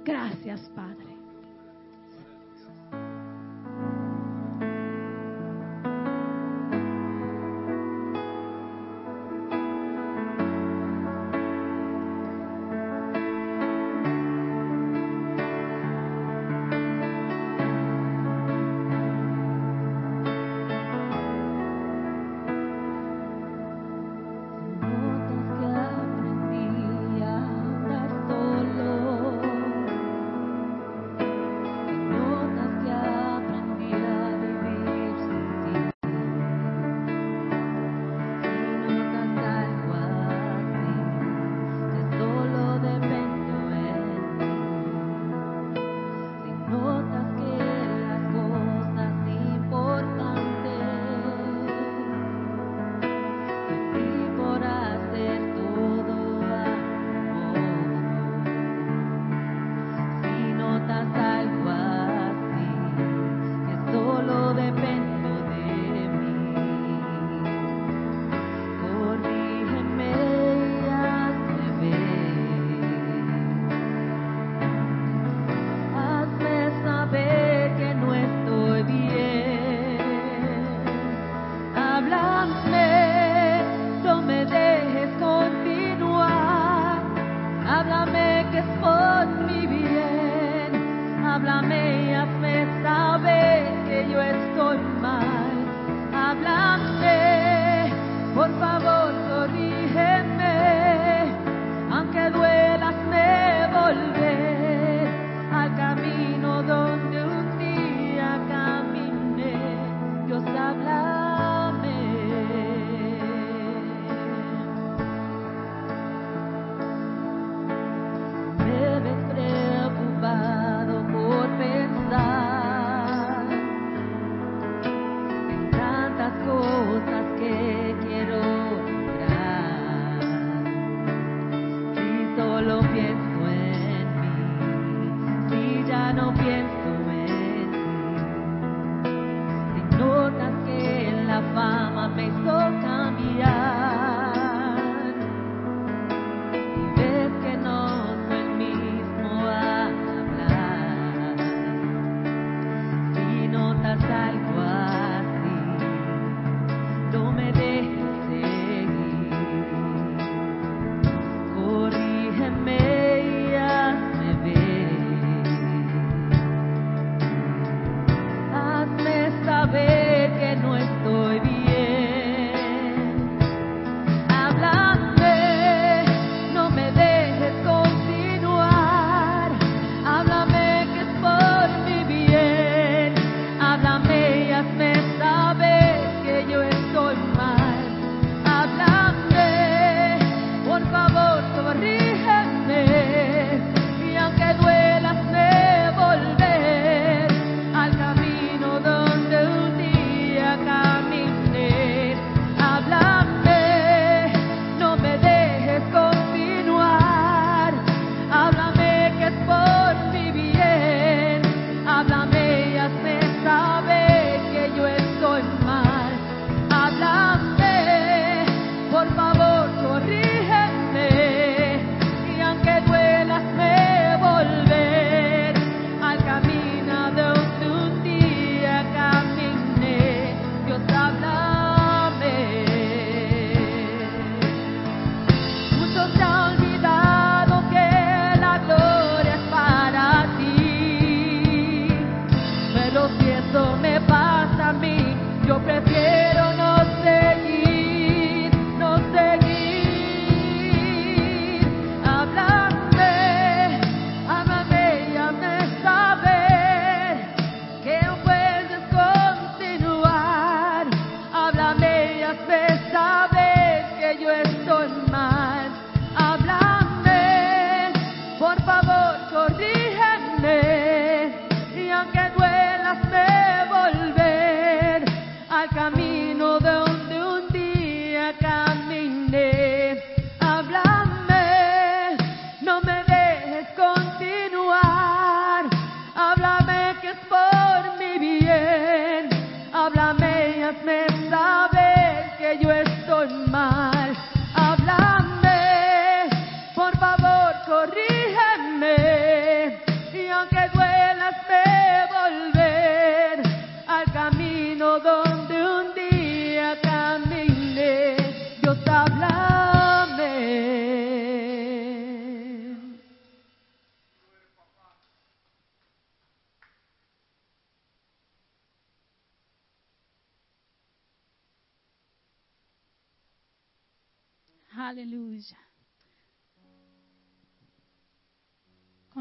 [0.04, 0.95] Gracias, Padre.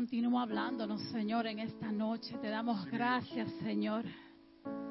[0.04, 2.36] Continúa hablándonos, Señor, en esta noche.
[2.42, 4.04] Te damos gracias, Señor.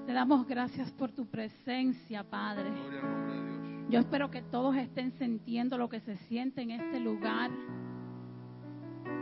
[0.07, 2.71] Te damos gracias por tu presencia, Padre.
[3.91, 7.51] Yo espero que todos estén sintiendo lo que se siente en este lugar.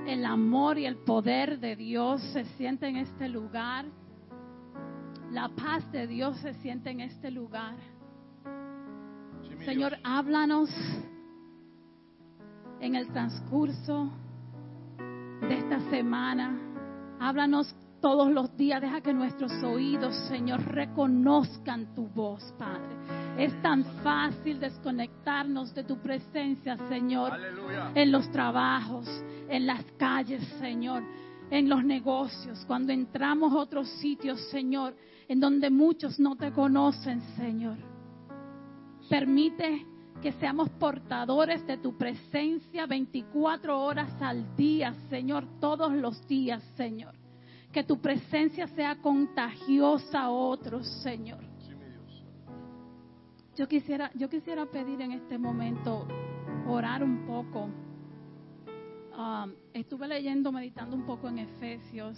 [0.08, 3.84] El amor y el poder de Dios se siente en este lugar.
[5.30, 7.76] La paz de Dios se siente en este lugar.
[9.66, 10.70] Señor, háblanos
[12.80, 14.10] en el transcurso
[15.42, 16.58] de esta semana.
[17.20, 18.82] Háblanos todos los días.
[18.82, 22.96] Deja que nuestros oídos, Señor, reconozcan tu voz, Padre.
[23.38, 27.92] Es tan fácil desconectarnos de tu presencia, Señor Aleluya.
[27.96, 29.08] en los trabajos,
[29.50, 31.04] en las calles, Señor,
[31.50, 34.96] en los negocios, cuando entramos a otros sitios, Señor,
[35.28, 37.78] en donde muchos no te conocen, Señor.
[39.10, 39.86] Permite
[40.22, 47.16] que seamos portadores de tu presencia 24 horas al día, Señor, todos los días, Señor.
[47.72, 51.44] Que tu presencia sea contagiosa a otros, Señor.
[53.56, 56.08] Yo quisiera, yo quisiera pedir en este momento,
[56.68, 57.70] orar un poco.
[59.18, 62.18] Um, estuve leyendo, meditando un poco en Efesios.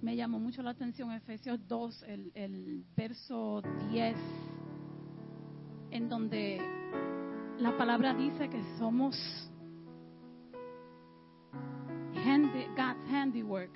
[0.00, 4.16] Me llamó mucho la atención Efesios 2, el, el verso 10,
[5.90, 6.79] en donde
[7.60, 9.16] la palabra dice que somos
[12.76, 13.70] God's handiwork.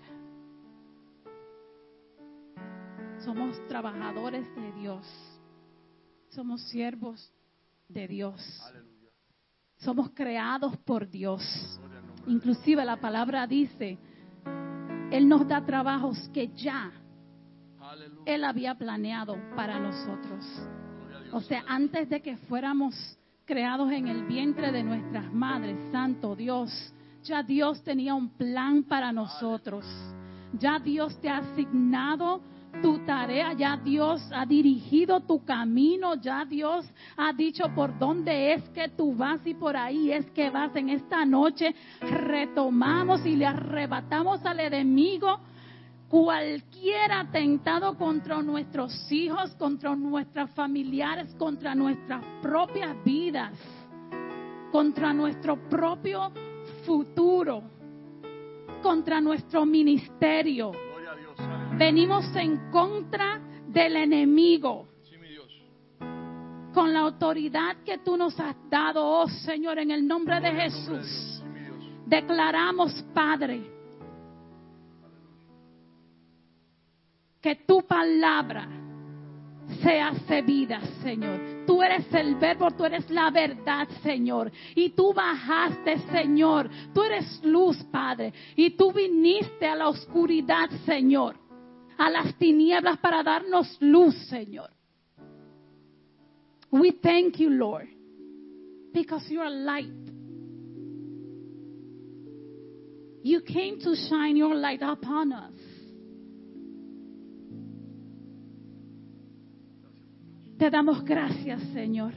[3.24, 5.06] Somos trabajadores de Dios.
[6.30, 7.32] Somos siervos
[7.88, 8.40] de Dios.
[9.78, 11.42] Somos creados por Dios.
[12.26, 13.98] Inclusive la palabra dice,
[15.10, 16.90] Él nos da trabajos que ya.
[18.24, 20.44] Él había planeado para nosotros.
[21.32, 22.94] O sea, antes de que fuéramos
[23.44, 26.70] creados en el vientre de nuestras madres, Santo Dios,
[27.22, 29.84] ya Dios tenía un plan para nosotros.
[30.58, 32.40] Ya Dios te ha asignado
[32.82, 36.86] tu tarea, ya Dios ha dirigido tu camino, ya Dios
[37.16, 40.74] ha dicho por dónde es que tú vas y por ahí es que vas.
[40.76, 45.38] En esta noche retomamos y le arrebatamos al enemigo
[46.14, 53.50] cualquier atentado contra nuestros hijos, contra nuestros familiares, contra nuestras propias vidas,
[54.70, 56.30] contra nuestro propio
[56.86, 57.64] futuro,
[58.80, 60.70] contra nuestro ministerio.
[60.70, 61.34] A Dios.
[61.76, 65.48] Venimos en contra del enemigo Sí, mi Dios.
[66.72, 71.42] con la autoridad que tú nos has dado, oh Señor, en el nombre de Jesús.
[71.42, 71.90] Sí.
[72.06, 73.73] Declaramos, Padre,
[77.44, 78.66] que tu palabra
[79.82, 81.66] se hace vida, Señor.
[81.66, 84.50] Tú eres el verbo, tú eres la verdad, Señor.
[84.74, 86.70] Y tú bajaste, Señor.
[86.94, 88.32] Tú eres luz, Padre.
[88.56, 91.36] Y tú viniste a la oscuridad, Señor.
[91.98, 94.70] A las tinieblas para darnos luz, Señor.
[96.70, 97.88] We thank you, Lord,
[98.90, 99.92] because you are light.
[103.22, 105.73] You came to shine your light upon us.
[110.64, 112.14] Te damos gracias, Señor.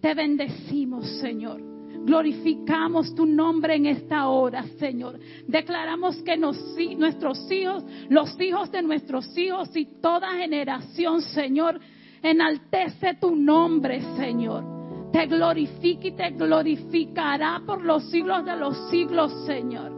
[0.00, 1.62] Te bendecimos, Señor.
[2.04, 5.16] Glorificamos tu nombre en esta hora, Señor.
[5.46, 11.78] Declaramos que nuestros hijos, los hijos de nuestros hijos y toda generación, Señor,
[12.20, 15.10] enaltece tu nombre, Señor.
[15.12, 19.92] Te glorifica y te glorificará por los siglos de los siglos, Señor.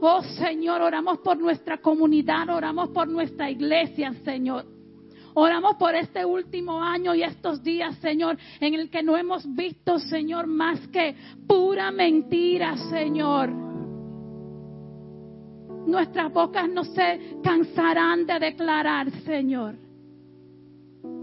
[0.00, 4.81] Oh Señor, oramos por nuestra comunidad, oramos por nuestra iglesia, Señor.
[5.34, 9.98] Oramos por este último año y estos días, Señor, en el que no hemos visto,
[9.98, 11.14] Señor, más que
[11.46, 13.50] pura mentira, Señor.
[15.86, 19.74] Nuestras bocas no se cansarán de declarar, Señor,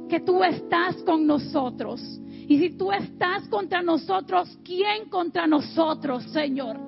[0.10, 2.02] que tú estás con nosotros.
[2.48, 6.80] Y si tú estás contra nosotros, ¿quién contra nosotros, Señor?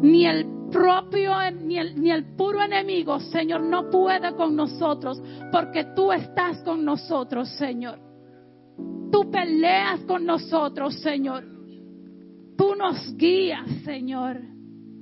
[0.00, 5.84] Ni el propio ni el, ni el puro enemigo, Señor, no puede con nosotros, porque
[5.96, 7.98] tú estás con nosotros, Señor.
[9.10, 11.44] Tú peleas con nosotros, Señor.
[12.56, 14.40] Tú nos guías, Señor.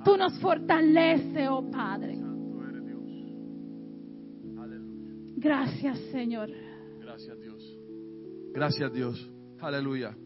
[0.04, 2.22] Tú nos fortaleces, oh Padre.
[5.36, 6.50] Gracias, Señor.
[7.00, 7.78] Gracias Dios.
[8.52, 9.30] Gracias Dios.
[9.60, 10.16] Aleluya.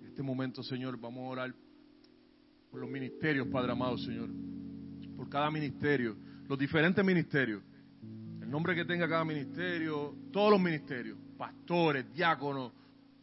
[0.00, 1.54] En este momento, Señor, vamos a orar
[2.70, 4.28] por los ministerios, Padre amado, Señor.
[5.16, 6.16] Por cada ministerio,
[6.48, 7.62] los diferentes ministerios.
[8.40, 12.72] El nombre que tenga cada ministerio, todos los ministerios, pastores, diáconos,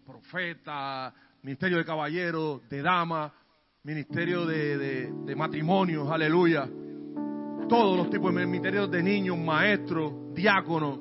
[0.05, 3.31] profetas, ministerio de caballeros, de damas,
[3.83, 6.69] ministerio de, de, de matrimonios, aleluya.
[7.67, 10.99] Todos los tipos de ministerios de niños, maestros, diáconos,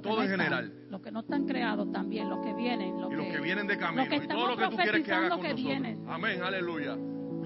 [0.00, 0.72] que Todo no en están, general.
[0.90, 3.00] Los que no están creados también, los que vienen.
[3.00, 4.76] Los y los que, que vienen de camino los que y todo lo que tú
[4.76, 5.66] quieres que haga con que nosotros.
[5.66, 6.04] vienen.
[6.08, 6.96] Amén, aleluya.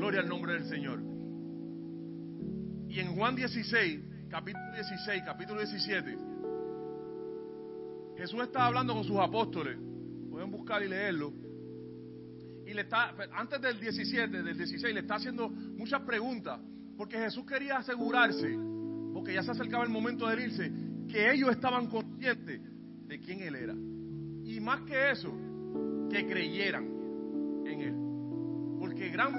[0.01, 0.99] Gloria al nombre del Señor.
[2.89, 6.19] Y en Juan 16, capítulo 16, capítulo 17,
[8.17, 9.77] Jesús está hablando con sus apóstoles.
[10.31, 11.35] Pueden buscar y leerlo.
[12.65, 16.59] Y le está, antes del 17, del 16, le está haciendo muchas preguntas.
[16.97, 18.57] Porque Jesús quería asegurarse,
[19.13, 20.73] porque ya se acercaba el momento de irse,
[21.11, 22.59] que ellos estaban conscientes
[23.07, 23.75] de quién Él era.
[23.75, 25.31] Y más que eso,
[26.11, 26.87] que creyeran
[27.67, 28.11] en Él.
[28.79, 29.39] Porque gran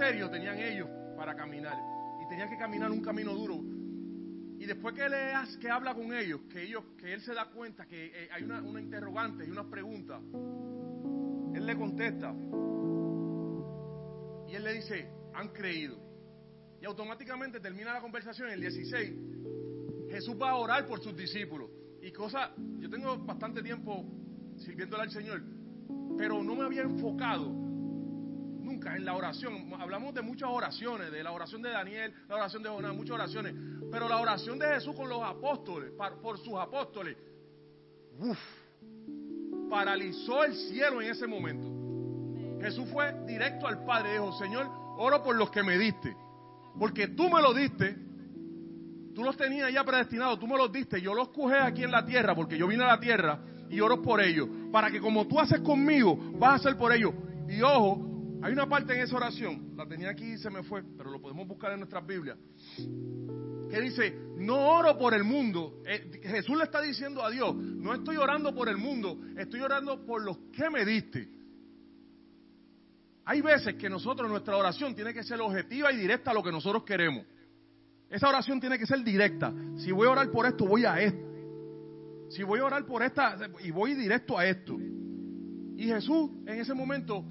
[0.00, 1.76] ministerio tenían ellos para caminar.
[2.22, 3.60] Y tenían que caminar un camino duro.
[4.58, 5.02] Y después que,
[5.60, 8.62] que habla con ellos, que ellos, que él se da cuenta que eh, hay una,
[8.62, 10.20] una interrogante y unas preguntas,
[11.54, 12.34] él le contesta.
[14.48, 15.98] Y él le dice, han creído.
[16.80, 19.12] Y automáticamente termina la conversación el 16.
[20.10, 21.70] Jesús va a orar por sus discípulos.
[22.02, 24.06] Y cosa, yo tengo bastante tiempo
[24.56, 25.42] sirviéndole al Señor,
[26.16, 27.69] pero no me había enfocado
[28.86, 29.72] en la oración.
[29.78, 33.54] Hablamos de muchas oraciones, de la oración de Daniel, la oración de Jonás, muchas oraciones.
[33.90, 37.16] Pero la oración de Jesús con los apóstoles, por sus apóstoles,
[38.18, 38.38] uf,
[39.68, 41.80] paralizó el cielo en ese momento.
[42.60, 44.68] Jesús fue directo al Padre y dijo, Señor,
[44.98, 46.14] oro por los que me diste.
[46.78, 47.96] Porque tú me lo diste,
[49.14, 52.04] tú los tenías ya predestinados, tú me los diste, yo los cogé aquí en la
[52.04, 54.48] tierra, porque yo vine a la tierra y oro por ellos.
[54.70, 57.12] Para que como tú haces conmigo, vas a hacer por ellos.
[57.48, 58.09] Y ojo,
[58.42, 61.20] hay una parte en esa oración, la tenía aquí y se me fue, pero lo
[61.20, 62.38] podemos buscar en nuestras Biblias,
[63.68, 65.82] que dice, no oro por el mundo.
[65.86, 70.04] Eh, Jesús le está diciendo a Dios, no estoy orando por el mundo, estoy orando
[70.06, 71.28] por los que me diste.
[73.26, 76.50] Hay veces que nosotros, nuestra oración tiene que ser objetiva y directa a lo que
[76.50, 77.26] nosotros queremos.
[78.08, 79.52] Esa oración tiene que ser directa.
[79.76, 81.30] Si voy a orar por esto, voy a esto.
[82.30, 84.76] Si voy a orar por esta, y voy directo a esto.
[85.76, 87.24] Y Jesús en ese momento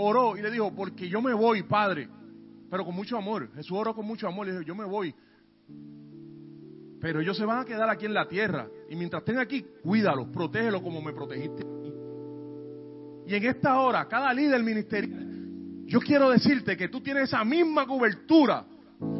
[0.00, 2.08] oró y le dijo, porque yo me voy, Padre.
[2.70, 3.50] Pero con mucho amor.
[3.54, 4.46] Jesús oró con mucho amor.
[4.46, 5.14] Le dijo, yo me voy.
[7.00, 8.68] Pero ellos se van a quedar aquí en la tierra.
[8.88, 11.64] Y mientras estén aquí, cuídalos, protégelos como me protegiste.
[13.26, 15.26] Y en esta hora, cada líder ministerial,
[15.84, 18.64] yo quiero decirte que tú tienes esa misma cobertura.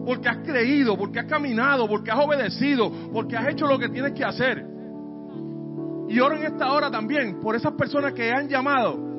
[0.05, 4.13] Porque has creído, porque has caminado, porque has obedecido, porque has hecho lo que tienes
[4.13, 4.67] que hacer.
[6.09, 9.10] Y oro en esta hora también por esas personas que han llamado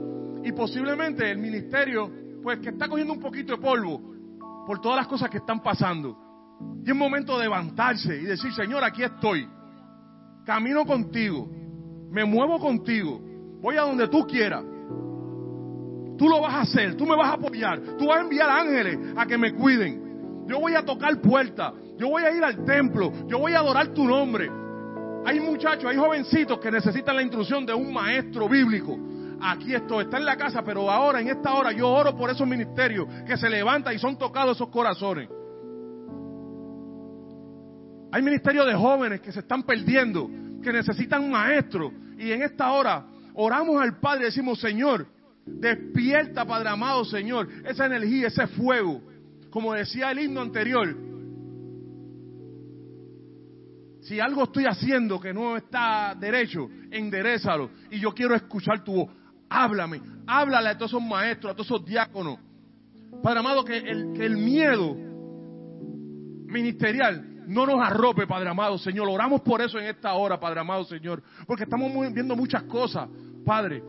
[0.43, 2.11] y posiblemente el ministerio,
[2.41, 4.01] pues que está cogiendo un poquito de polvo
[4.65, 6.17] por todas las cosas que están pasando.
[6.85, 9.47] Y es momento de levantarse y decir, Señor, aquí estoy.
[10.45, 11.49] Camino contigo.
[12.09, 13.21] Me muevo contigo.
[13.61, 14.63] Voy a donde tú quieras.
[16.17, 16.95] Tú lo vas a hacer.
[16.95, 17.79] Tú me vas a apoyar.
[17.97, 20.45] Tú vas a enviar ángeles a que me cuiden.
[20.47, 21.73] Yo voy a tocar puertas.
[21.97, 23.11] Yo voy a ir al templo.
[23.27, 24.49] Yo voy a adorar tu nombre.
[25.25, 28.97] Hay muchachos, hay jovencitos que necesitan la instrucción de un maestro bíblico.
[29.43, 32.47] Aquí estoy, está en la casa, pero ahora, en esta hora, yo oro por esos
[32.47, 35.27] ministerios que se levantan y son tocados esos corazones.
[38.11, 40.29] Hay ministerios de jóvenes que se están perdiendo,
[40.61, 41.91] que necesitan maestros.
[42.17, 45.07] Y en esta hora oramos al Padre y decimos, Señor,
[45.45, 49.01] despierta, Padre amado, Señor, esa energía, ese fuego.
[49.49, 50.95] Como decía el himno anterior,
[54.01, 57.71] si algo estoy haciendo que no está derecho, enderezalo.
[57.89, 59.09] Y yo quiero escuchar tu voz.
[59.53, 62.39] Háblame, háblale a todos esos maestros, a todos esos diáconos.
[63.21, 64.95] Padre amado, que el, miedo
[66.47, 69.09] ministerial no nos arrope, Padre amado, Señor.
[69.09, 71.21] Oramos por eso en esta hora, Padre amado, Señor.
[71.45, 73.09] Porque estamos viendo muchas cosas,
[73.45, 73.83] Padre.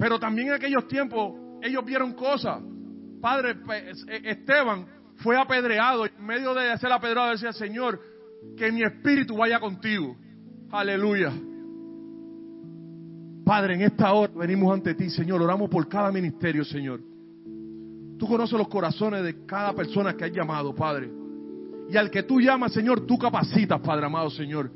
[0.00, 2.60] Pero también en aquellos tiempos ellos vieron cosas.
[3.20, 4.84] Padre, pe- eh, Esteban
[5.18, 6.06] fue apedreado.
[6.06, 8.00] En medio de ser apedreado decía, Señor,
[8.56, 10.16] que mi espíritu vaya contigo.
[10.72, 11.32] Aleluya.
[13.44, 15.42] Padre, en esta hora venimos ante ti, Señor.
[15.42, 17.00] Oramos por cada ministerio, Señor.
[18.18, 21.10] Tú conoces los corazones de cada persona que has llamado, Padre.
[21.90, 24.70] Y al que tú llamas, Señor, tú capacitas, Padre amado, Señor.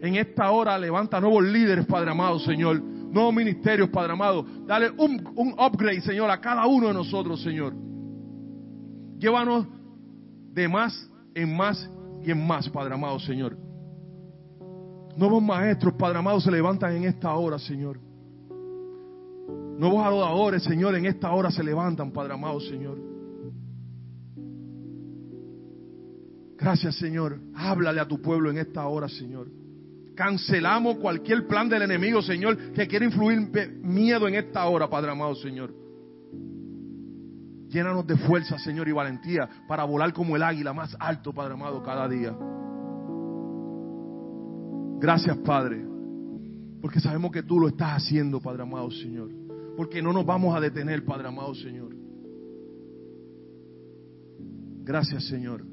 [0.00, 2.82] En esta hora levanta nuevos líderes, Padre amado, Señor.
[2.82, 4.44] Nuevos ministerios, Padre amado.
[4.66, 7.74] Dale un, un upgrade, Señor, a cada uno de nosotros, Señor.
[9.18, 9.66] Llévanos
[10.52, 11.88] de más en más
[12.24, 13.69] y en más, Padre amado, Señor.
[15.16, 17.98] Nuevos maestros, Padre amado, se levantan en esta hora, Señor.
[19.78, 22.98] Nuevos adoradores, Señor, en esta hora se levantan, Padre amado, Señor.
[26.58, 27.40] Gracias, Señor.
[27.54, 29.48] Háblale a tu pueblo en esta hora, Señor.
[30.14, 33.50] Cancelamos cualquier plan del enemigo, Señor, que quiera influir
[33.82, 35.74] miedo en esta hora, Padre amado, Señor.
[37.68, 41.82] Llénanos de fuerza, Señor, y valentía para volar como el águila más alto, Padre amado,
[41.82, 42.36] cada día.
[45.00, 45.82] Gracias, Padre,
[46.82, 49.30] porque sabemos que tú lo estás haciendo, Padre amado, Señor.
[49.74, 51.96] Porque no nos vamos a detener, Padre amado, Señor.
[54.82, 55.64] Gracias, Señor.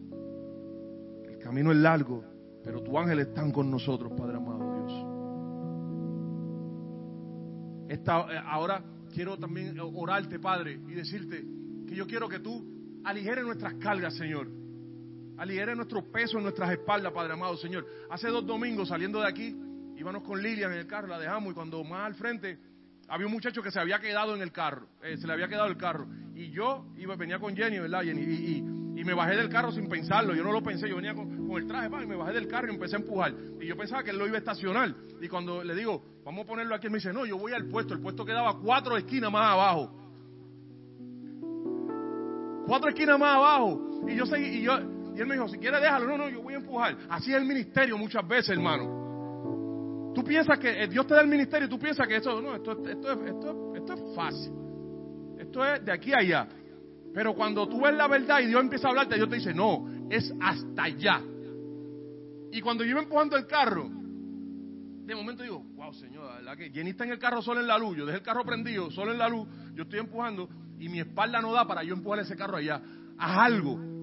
[1.27, 2.23] El camino es largo,
[2.63, 5.17] pero tu ángel están con nosotros, Padre amado Dios.
[7.89, 8.01] Eh,
[8.45, 8.81] ahora
[9.13, 11.45] quiero también orarte, Padre, y decirte
[11.85, 14.56] que yo quiero que tú aligeres nuestras cargas, Señor.
[15.37, 17.85] Aligere nuestro peso en nuestras espaldas, Padre amado, Señor.
[18.09, 19.55] Hace dos domingos saliendo de aquí,
[19.95, 22.57] íbamos con Lilian en el carro, la dejamos y cuando más al frente
[23.07, 25.67] había un muchacho que se había quedado en el carro, eh, se le había quedado
[25.67, 26.07] el carro.
[26.35, 28.03] Y yo iba, venía con Jenny, ¿verdad?
[28.03, 31.49] y, y, me bajé del carro sin pensarlo, yo no lo pensé, yo venía con,
[31.55, 33.33] el traje, y me bajé del carro y empecé a empujar.
[33.61, 34.93] Y yo pensaba que él lo iba a estacionar.
[35.21, 37.67] Y cuando le digo, vamos a ponerlo aquí, él me dice, no, yo voy al
[37.67, 39.95] puesto, el puesto quedaba cuatro esquinas más abajo.
[42.65, 44.03] Cuatro esquinas más abajo.
[44.09, 44.77] Y yo seguí, y yo,
[45.17, 46.95] y él me dijo, si quiere déjalo, no, no, yo voy a empujar.
[47.09, 50.13] Así es el ministerio muchas veces, hermano.
[50.13, 52.55] Tú piensas que eh, Dios te da el ministerio y tú piensas que esto, no,
[52.55, 54.53] esto, esto, esto, esto es fácil.
[55.39, 56.47] Esto es de aquí a allá.
[57.15, 59.87] Pero cuando tú ves la verdad y Dios empieza a hablarte, Dios te dice, no,
[60.07, 61.19] es hasta allá.
[62.51, 66.91] Y cuando yo iba empujando el carro, de momento digo, wow, Señor, verdad que Jenny
[66.91, 69.29] en el carro solo en la luz, yo dejé el carro prendido, solo en la
[69.29, 70.47] luz, yo estoy empujando
[70.77, 72.83] y mi espalda no da para yo empujar ese carro allá.
[73.17, 73.96] Haz algo.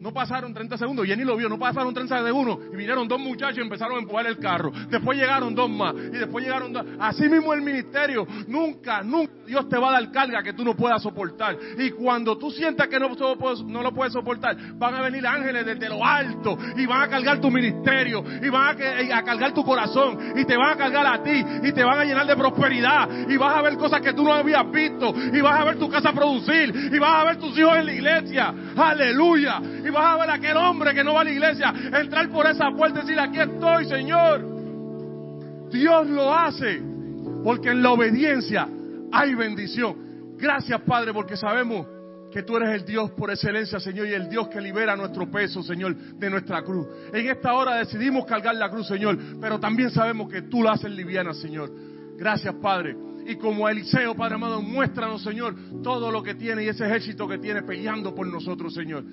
[0.00, 3.58] No pasaron 30 segundos, Jenny lo vio, no pasaron 30 segundos y vinieron dos muchachos
[3.58, 4.70] y empezaron a empujar el carro.
[4.90, 6.84] Después llegaron dos más y después llegaron dos.
[7.00, 10.74] Así mismo el ministerio, nunca, nunca Dios te va a dar carga que tú no
[10.74, 11.56] puedas soportar.
[11.78, 13.08] Y cuando tú sientas que no,
[13.66, 17.40] no lo puedes soportar, van a venir ángeles desde lo alto y van a cargar
[17.40, 21.22] tu ministerio y van a, a cargar tu corazón y te van a cargar a
[21.22, 24.24] ti y te van a llenar de prosperidad y vas a ver cosas que tú
[24.24, 27.56] no habías visto y vas a ver tu casa producir y vas a ver tus
[27.56, 28.54] hijos en la iglesia.
[28.76, 32.28] Aleluya y vas a ver a aquel hombre que no va a la iglesia entrar
[32.30, 34.56] por esa puerta y decir, aquí estoy, Señor.
[35.70, 36.82] Dios lo hace,
[37.44, 38.68] porque en la obediencia
[39.12, 40.36] hay bendición.
[40.38, 41.86] Gracias, Padre, porque sabemos
[42.32, 45.62] que tú eres el Dios por excelencia, Señor, y el Dios que libera nuestro peso,
[45.62, 46.86] Señor, de nuestra cruz.
[47.12, 50.90] En esta hora decidimos cargar la cruz, Señor, pero también sabemos que tú la haces
[50.90, 51.70] liviana, Señor.
[52.16, 52.96] Gracias, Padre.
[53.26, 57.38] Y como Eliseo, Padre amado, muéstranos, Señor, todo lo que tiene y ese ejército que
[57.38, 59.04] tiene peleando por nosotros, Señor.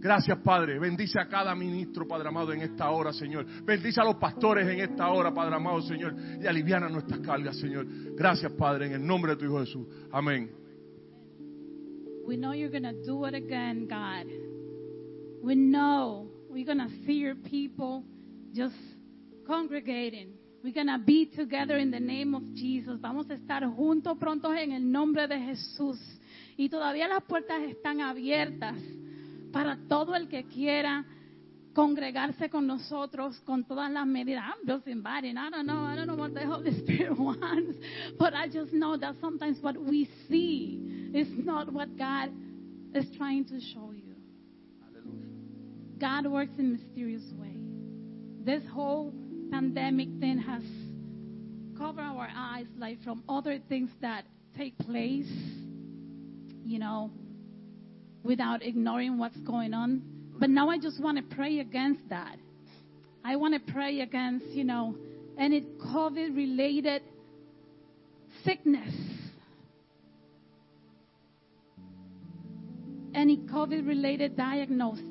[0.00, 0.78] Gracias, Padre.
[0.78, 3.44] Bendice a cada ministro, Padre amado, en esta hora, Señor.
[3.64, 6.14] Bendice a los pastores en esta hora, Padre amado, Señor.
[6.40, 7.86] Y aliviana nuestras cargas, Señor.
[8.14, 9.86] Gracias, Padre, en el nombre de tu Hijo Jesús.
[10.12, 10.50] Amén.
[12.26, 14.26] We know you're going to do it again, God.
[15.42, 18.04] We know we're going to see your people
[18.52, 18.76] just
[19.46, 20.34] congregating.
[20.62, 23.00] We're going to be together in the name of Jesus.
[23.00, 25.98] Vamos a estar juntos pronto en el nombre de Jesús.
[26.56, 28.76] Y todavía las puertas están abiertas
[29.52, 31.04] para todo el que quiera
[31.74, 34.42] congregarse con nosotros con todas las medidas.
[34.44, 35.36] I'm just inviting.
[35.38, 35.84] I don't know.
[35.84, 37.78] I don't know what the Holy Spirit wants.
[38.18, 42.30] But I just know that sometimes what we see is not what God
[42.94, 44.16] is trying to show you.
[46.00, 47.54] God works in mysterious ways.
[48.44, 49.12] This whole
[49.50, 50.62] pandemic thing has
[51.78, 54.24] covered our eyes like from other things that
[54.56, 55.30] take place.
[56.64, 57.12] You know,
[58.28, 60.02] without ignoring what's going on.
[60.38, 62.36] But now I just want to pray against that.
[63.24, 64.94] I want to pray against, you know,
[65.36, 67.02] any COVID related
[68.44, 68.94] sickness.
[73.14, 75.04] Any COVID related diagnosis.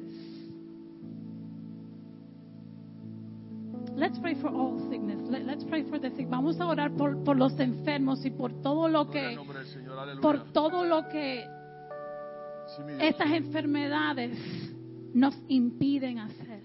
[3.91, 5.17] Let's pray for all sickness.
[5.23, 6.27] Let, us pray for the sick.
[6.29, 9.35] Vamos a orar por, por los enfermos y por todo lo que,
[10.21, 11.56] por todo lo que
[12.99, 14.37] estas enfermedades
[15.13, 16.63] nos impiden hacer.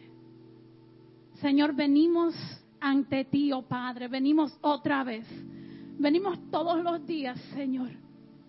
[1.40, 2.34] Señor, venimos
[2.80, 5.26] ante ti, oh Padre, venimos otra vez.
[5.98, 7.90] Venimos todos los días, Señor,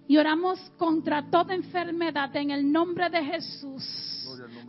[0.07, 3.83] Y oramos contra toda enfermedad en el nombre de Jesús.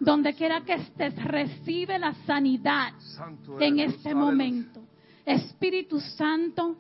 [0.01, 4.27] Donde quiera que estés, recibe la sanidad Santo en este Aleluya.
[4.27, 4.81] momento.
[5.25, 6.77] Espíritu Santo,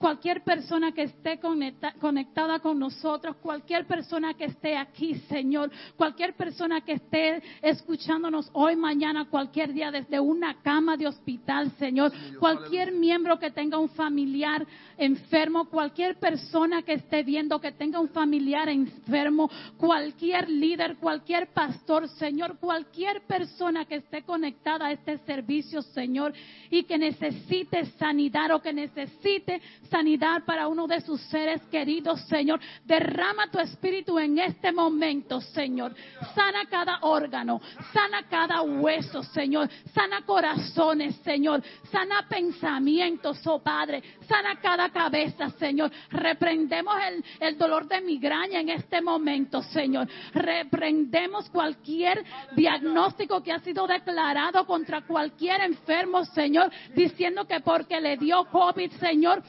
[0.00, 6.32] cualquier persona que esté conecta- conectada con nosotros, cualquier persona que esté aquí, Señor, cualquier
[6.34, 12.92] persona que esté escuchándonos hoy, mañana, cualquier día desde una cama de hospital, Señor, cualquier
[12.92, 18.70] miembro que tenga un familiar enfermo, cualquier persona que esté viendo que tenga un familiar
[18.70, 26.32] enfermo, cualquier líder, cualquier pastor, Señor, cualquier persona que esté conectada a este servicio, Señor,
[26.70, 29.60] y que necesite sanidad o que necesite
[29.90, 32.60] sanidad para uno de sus seres queridos, Señor.
[32.84, 35.94] Derrama tu espíritu en este momento, Señor.
[36.34, 37.60] Sana cada órgano,
[37.92, 39.68] sana cada hueso, Señor.
[39.92, 41.62] Sana corazones, Señor.
[41.90, 44.02] Sana pensamientos, oh Padre.
[44.28, 45.90] Sana cada cabeza, Señor.
[46.10, 46.94] Reprendemos
[47.40, 50.08] el, dolor de migraña en este momento, Señor.
[50.32, 52.24] Reprendemos cualquier
[52.56, 58.92] diagnóstico que ha sido declarado contra cualquier enfermo, Señor, diciendo que porque le dio COVID,
[58.92, 59.42] Señor,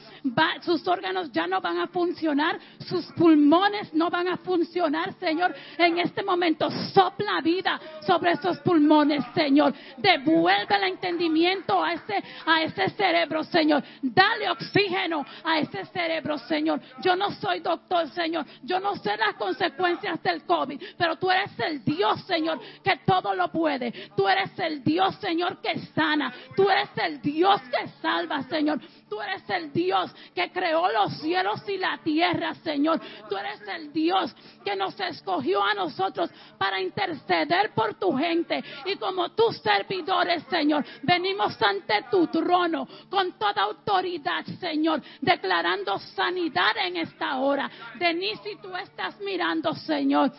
[0.62, 5.54] sus órganos ya no van a funcionar, sus pulmones no van a funcionar, Señor.
[5.78, 9.74] En este momento sopla vida sobre esos pulmones, Señor.
[9.98, 13.82] Devuelve el entendimiento a ese, a ese cerebro, Señor.
[14.02, 16.80] Dale oxígeno a ese cerebro, Señor.
[17.02, 18.46] Yo no soy doctor, Señor.
[18.62, 23.34] Yo no sé las consecuencias del COVID, pero tú eres el Dios, Señor, que todo
[23.34, 23.92] lo puede.
[24.16, 26.32] Tú eres el Dios, Señor, que sana.
[26.56, 28.80] Tú eres el Dios que salva, Señor.
[29.12, 32.98] Tú eres el Dios que creó los cielos y la tierra, Señor.
[33.28, 34.34] Tú eres el Dios
[34.64, 38.64] que nos escogió a nosotros para interceder por tu gente.
[38.86, 46.74] Y como tus servidores, Señor, venimos ante tu trono con toda autoridad, Señor, declarando sanidad
[46.82, 47.70] en esta hora.
[47.98, 50.32] Denise, si tú estás mirando, Señor.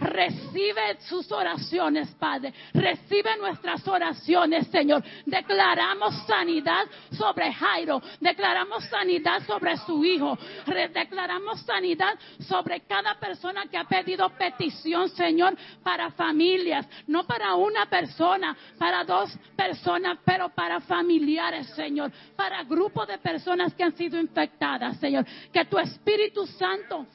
[0.00, 2.54] Recibe sus oraciones, Padre.
[2.72, 5.02] Recibe nuestras oraciones, Señor.
[5.26, 8.00] Declaramos sanidad sobre Jairo.
[8.18, 10.38] Declaramos sanidad sobre su hijo.
[10.66, 16.88] Declaramos sanidad sobre cada persona que ha pedido petición, Señor, para familias.
[17.06, 22.10] No para una persona, para dos personas, pero para familiares, Señor.
[22.36, 25.26] Para grupos de personas que han sido infectadas, Señor.
[25.52, 27.06] Que tu Espíritu Santo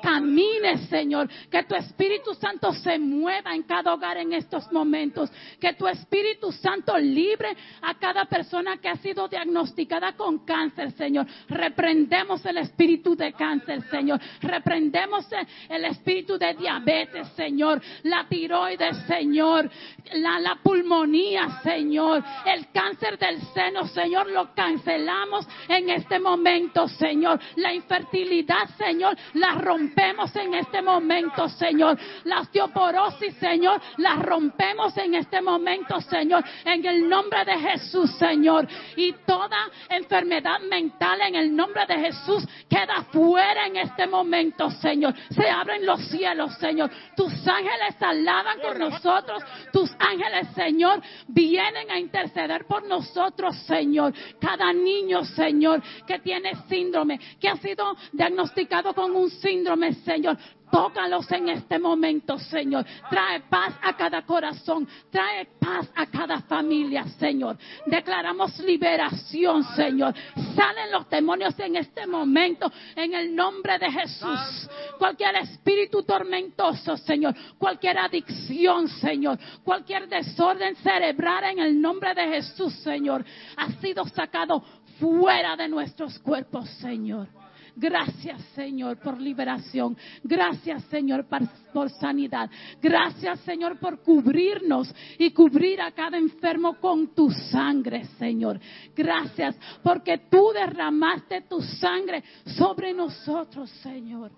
[0.00, 1.28] camine, Señor.
[1.50, 5.30] Que tu Espíritu Santo se mueva en cada hogar en estos momentos.
[5.60, 11.26] Que tu Espíritu Santo libre a cada persona que ha sido diagnosticada con cáncer, Señor.
[11.48, 14.20] Reprendemos el espíritu de cáncer, Señor.
[14.40, 15.26] Reprendemos
[15.68, 17.80] el- espíritu de diabetes, Señor.
[18.04, 19.70] La tiroides, Señor.
[20.14, 22.22] La, la pulmonía, Señor.
[22.44, 24.30] El cáncer del seno, Señor.
[24.30, 27.40] Lo cancelamos en este momento, Señor.
[27.56, 29.16] La infertilidad, Señor.
[29.34, 29.87] La rompemos
[30.34, 31.98] en este momento, Señor.
[32.24, 33.80] La osteoporosis, Señor.
[33.98, 36.44] La rompemos en este momento, Señor.
[36.64, 38.66] En el nombre de Jesús, Señor.
[38.96, 45.14] Y toda enfermedad mental en el nombre de Jesús queda fuera en este momento, Señor.
[45.30, 46.90] Se abren los cielos, Señor.
[47.16, 49.42] Tus ángeles alaban con nosotros.
[49.72, 54.12] Tus ángeles, Señor, vienen a interceder por nosotros, Señor.
[54.40, 60.36] Cada niño, Señor, que tiene síndrome, que ha sido diagnosticado con un síndrome, Señor.
[60.70, 62.84] Tócalos en este momento, Señor.
[63.08, 64.86] Trae paz a cada corazón.
[65.10, 67.56] Trae paz a cada familia, Señor.
[67.86, 70.14] Declaramos liberación, Señor.
[70.54, 74.68] Salen los demonios en este momento en el nombre de Jesús.
[74.98, 77.34] Cualquier espíritu tormentoso, Señor.
[77.56, 79.38] Cualquier adicción, Señor.
[79.64, 83.24] Cualquier desorden cerebral en el nombre de Jesús, Señor.
[83.56, 84.62] Ha sido sacado
[84.98, 87.37] fuera de nuestros cuerpos, Señor.
[87.80, 89.96] Gracias, Señor, por liberación.
[90.24, 91.26] Gracias, Señor,
[91.72, 92.50] por sanidad.
[92.82, 98.58] Gracias, Señor, por cubrirnos y cubrir a cada enfermo con tu sangre, Señor.
[98.96, 102.24] Gracias, porque tú derramaste tu sangre
[102.56, 104.32] sobre nosotros, Señor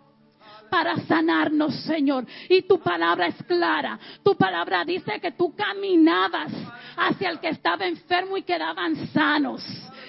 [0.70, 2.24] para sanarnos, Señor.
[2.49, 3.99] Y tu palabra es clara.
[4.22, 6.53] Tu palabra dice que tú caminabas
[6.97, 9.62] hacia el que estaba enfermo y quedaban sanos.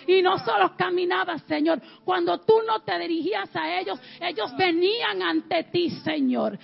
[0.07, 1.81] Y no solo caminabas, Señor.
[2.03, 6.57] Cuando tú no te dirigías a ellos, ellos venían ante ti, Señor.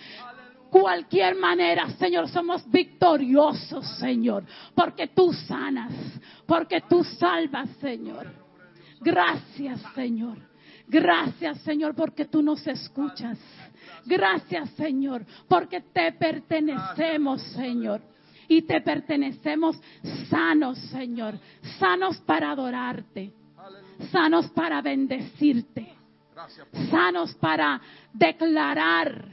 [0.69, 4.43] Cualquier manera, Señor, somos victoriosos, Señor,
[4.75, 5.93] porque tú sanas,
[6.45, 8.27] porque tú salvas, Señor.
[8.99, 10.37] Gracias, Señor.
[10.87, 13.37] Gracias, Señor, porque tú nos escuchas.
[14.05, 18.01] Gracias, Señor, porque te pertenecemos, Señor.
[18.47, 19.79] Y te pertenecemos
[20.29, 21.37] sanos, Señor.
[21.79, 23.33] Sanos para adorarte.
[24.11, 25.93] Sanos para bendecirte.
[26.89, 27.81] Sanos para
[28.13, 29.29] declarar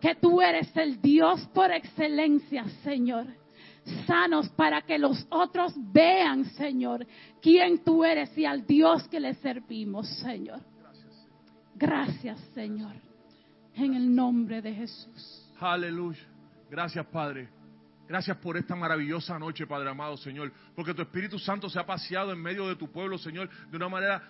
[0.00, 3.26] que tú eres el Dios por excelencia, Señor.
[4.06, 7.06] Sanos para que los otros vean, Señor,
[7.40, 10.60] quién tú eres y al Dios que le servimos, Señor.
[11.74, 12.94] Gracias, Señor.
[13.74, 15.50] En el nombre de Jesús.
[15.58, 16.20] Aleluya.
[16.70, 17.48] Gracias, Padre.
[18.12, 20.52] Gracias por esta maravillosa noche, Padre amado, Señor.
[20.76, 23.88] Porque tu Espíritu Santo se ha paseado en medio de tu pueblo, Señor, de una
[23.88, 24.22] manera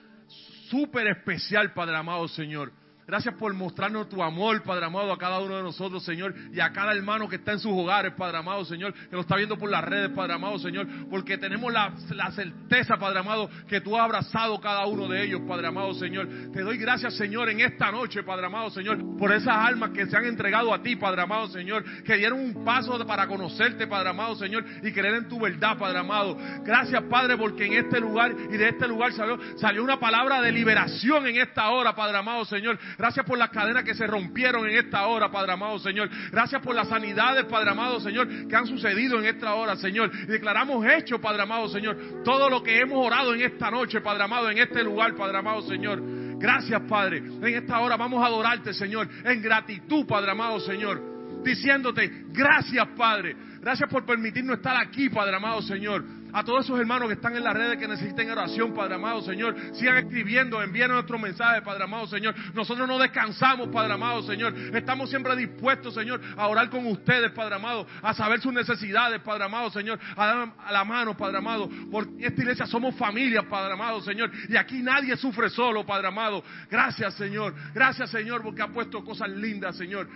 [0.71, 2.71] súper especial, Padre amado, Señor.
[3.07, 6.73] Gracias por mostrarnos tu amor, Padre amado, a cada uno de nosotros, Señor, y a
[6.73, 9.69] cada hermano que está en sus hogares, Padre amado, Señor, que lo está viendo por
[9.69, 14.05] las redes, Padre amado, Señor, porque tenemos la, la certeza, Padre amado, que tú has
[14.05, 16.29] abrazado cada uno de ellos, Padre amado, Señor.
[16.53, 20.17] Te doy gracias, Señor, en esta noche, Padre amado, Señor, por esas almas que se
[20.17, 24.37] han entregado a ti, Padre amado, Señor, que dieron un paso para conocerte, Padre amado,
[24.37, 26.37] Señor, y creer en tu verdad, Padre amado.
[26.65, 30.53] Gracias, Padre, porque en este lugar y de este lugar salió, salió una palabra de
[30.53, 32.79] liberación en esta hora, Padre amado, Señor.
[32.99, 36.09] Gracias por las cadenas que se rompieron en esta hora, Padre amado, Señor.
[36.31, 40.11] Gracias por las sanidades, Padre amado, Señor, que han sucedido en esta hora, Señor.
[40.15, 44.25] Y declaramos hecho, Padre amado, Señor, todo lo que hemos orado en esta noche, Padre
[44.25, 46.01] amado, en este lugar, Padre amado, Señor.
[46.39, 47.19] Gracias, Padre.
[47.19, 51.01] En esta hora vamos a adorarte, Señor, en gratitud, Padre amado, Señor.
[51.45, 53.37] Diciéndote, gracias, Padre.
[53.61, 56.05] Gracias por permitirnos estar aquí, Padre amado, Señor.
[56.33, 59.55] A todos esos hermanos que están en las redes que necesiten oración, Padre amado, Señor.
[59.75, 62.35] Sigan escribiendo, envíen nuestro mensaje, Padre amado, Señor.
[62.55, 64.55] Nosotros no descansamos, Padre amado, Señor.
[64.75, 67.87] Estamos siempre dispuestos, Señor, a orar con ustedes, Padre amado.
[68.01, 69.99] A saber sus necesidades, Padre amado, Señor.
[70.17, 71.69] A dar a la mano, Padre amado.
[71.91, 74.31] Porque esta iglesia somos familia, Padre amado, Señor.
[74.49, 76.43] Y aquí nadie sufre solo, Padre amado.
[76.71, 77.55] Gracias, Señor.
[77.75, 80.09] Gracias, Señor, porque ha puesto cosas lindas, Señor,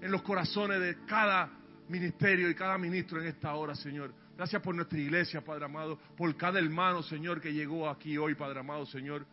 [0.00, 1.50] en los corazones de cada
[1.88, 4.25] ministerio y cada ministro en esta hora, Señor.
[4.36, 8.60] Gracias por nuestra iglesia, Padre amado, por cada hermano, Señor, que llegó aquí hoy, Padre
[8.60, 9.26] amado, Señor.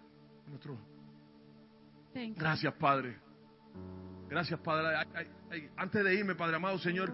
[0.47, 0.77] Nuestro...
[2.13, 3.17] Gracias, Padre.
[4.29, 4.95] Gracias, Padre.
[4.95, 7.13] Ay, ay, ay, Antes de irme, Padre amado, Señor,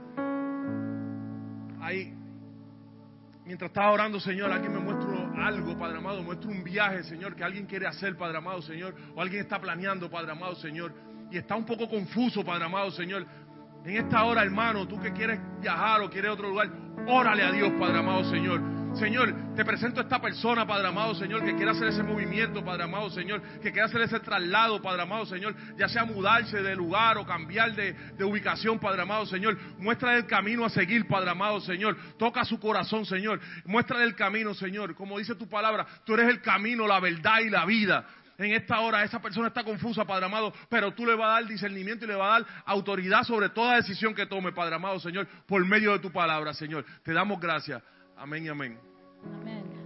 [1.81, 2.13] ahí,
[3.45, 7.43] mientras estaba orando, Señor, alguien me muestra algo, Padre amado, muestra un viaje, Señor, que
[7.43, 10.93] alguien quiere hacer, Padre amado, Señor, o alguien está planeando, Padre amado, Señor,
[11.31, 13.25] y está un poco confuso, Padre amado, Señor.
[13.86, 16.69] En esta hora, hermano, tú que quieres viajar o quieres otro lugar,
[17.07, 18.80] órale a Dios, Padre amado, Señor.
[18.95, 22.84] Señor, te presento a esta persona, Padre amado, Señor, que quiere hacer ese movimiento, Padre
[22.84, 27.17] amado, Señor, que quiere hacer ese traslado, Padre amado, Señor, ya sea mudarse de lugar
[27.17, 29.57] o cambiar de, de ubicación, Padre amado, Señor.
[29.77, 31.97] Muestra el camino a seguir, Padre amado, Señor.
[32.17, 33.39] Toca su corazón, Señor.
[33.65, 34.95] Muestra el camino, Señor.
[34.95, 38.05] Como dice tu palabra, tú eres el camino, la verdad y la vida.
[38.39, 41.45] En esta hora esa persona está confusa, Padre amado, pero tú le vas a dar
[41.45, 45.27] discernimiento y le vas a dar autoridad sobre toda decisión que tome, Padre amado, Señor,
[45.45, 46.85] por medio de tu palabra, Señor.
[47.03, 47.83] Te damos gracias.
[48.15, 48.79] Amén y amén.
[49.41, 49.78] Amén.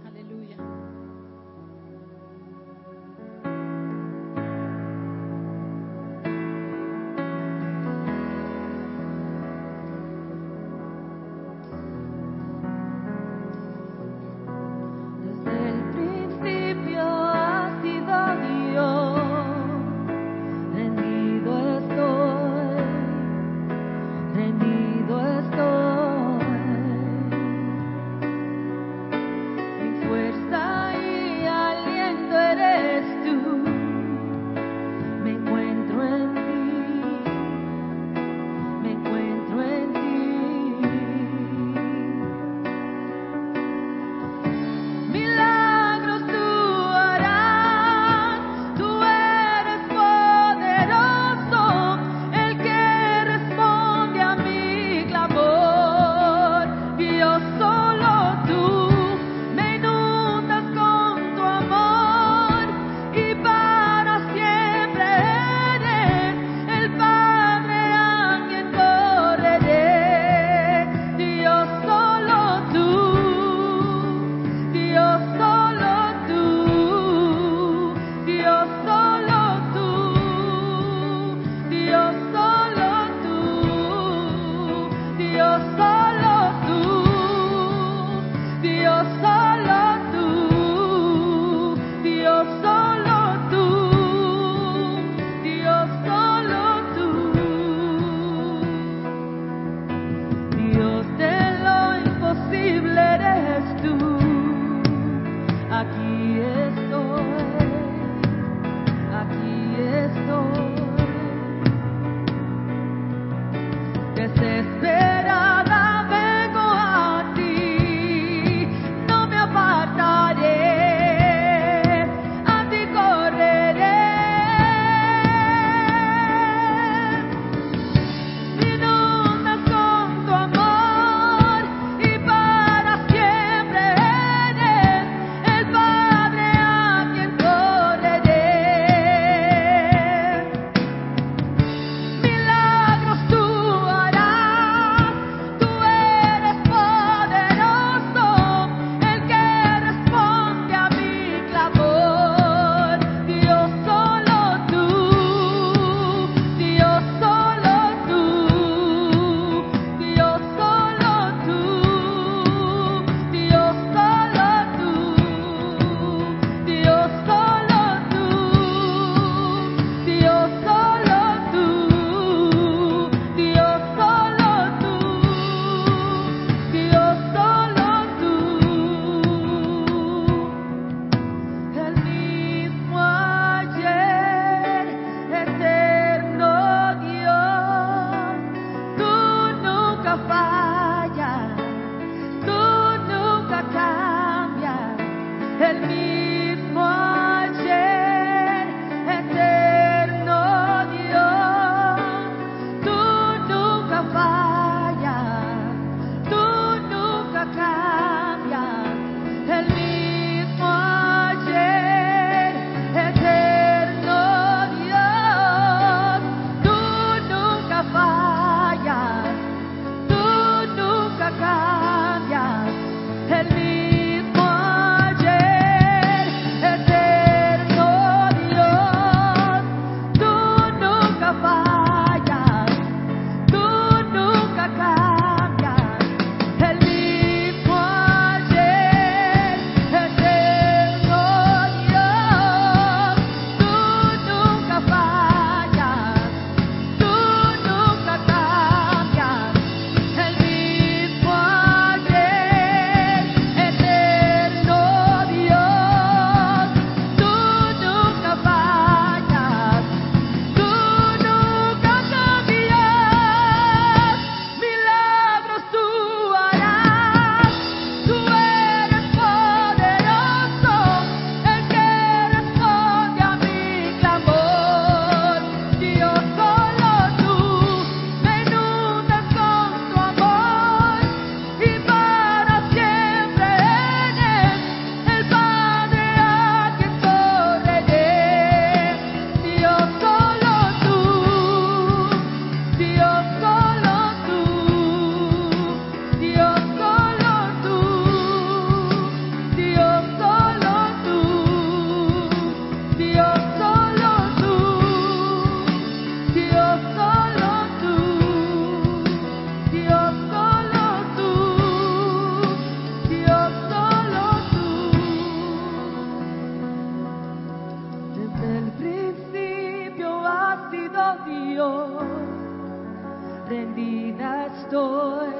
[324.64, 325.34] estoy,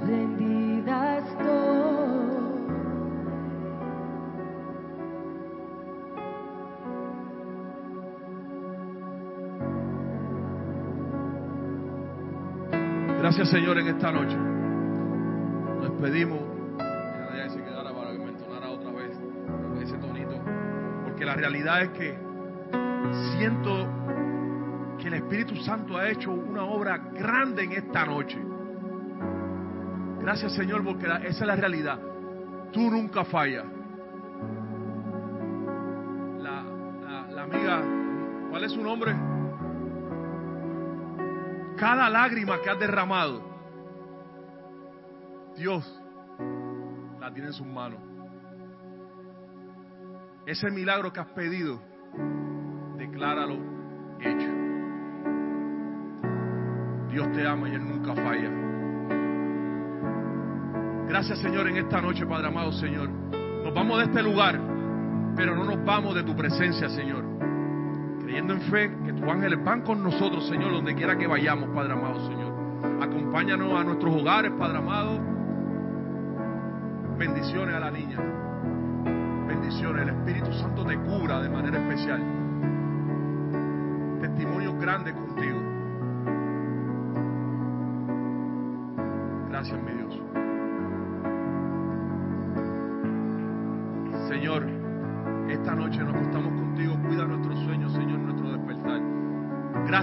[0.00, 1.46] rendida estoy.
[13.18, 14.36] Gracias Señor en esta noche.
[14.36, 16.38] Nos pedimos
[16.78, 19.18] que la se quedara para que me entonara otra vez
[19.82, 20.40] ese tonito.
[21.04, 22.18] Porque la realidad es que
[23.36, 24.05] siento
[25.06, 28.44] que el Espíritu Santo ha hecho una obra grande en esta noche.
[30.18, 31.96] Gracias Señor porque esa es la realidad.
[32.72, 33.64] Tú nunca fallas.
[36.38, 36.64] La,
[37.04, 37.84] la, la amiga,
[38.50, 39.14] ¿cuál es su nombre?
[41.76, 43.42] Cada lágrima que has derramado,
[45.56, 46.02] Dios
[47.20, 48.00] la tiene en sus manos.
[50.46, 51.80] Ese milagro que has pedido,
[52.96, 53.75] decláralo
[57.16, 58.50] Dios te ama y Él nunca falla.
[61.08, 63.08] Gracias Señor en esta noche, Padre amado Señor.
[63.08, 64.60] Nos vamos de este lugar,
[65.34, 67.24] pero no nos vamos de tu presencia, Señor.
[68.20, 71.94] Creyendo en fe que tus ángeles van con nosotros, Señor, donde quiera que vayamos, Padre
[71.94, 73.02] amado Señor.
[73.02, 75.18] Acompáñanos a nuestros hogares, Padre amado.
[77.16, 78.18] Bendiciones a la niña.
[79.48, 80.02] Bendiciones.
[80.02, 82.20] El Espíritu Santo te cubra de manera especial.
[84.20, 85.14] Testimonios grandes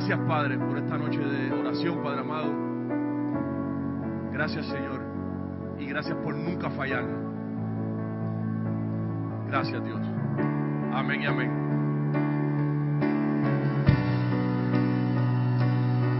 [0.05, 2.51] Gracias, Padre, por esta noche de oración, Padre amado.
[4.33, 4.99] Gracias, Señor.
[5.79, 7.21] Y gracias por nunca fallarnos.
[9.47, 10.01] Gracias, Dios.
[10.91, 11.62] Amén y amén.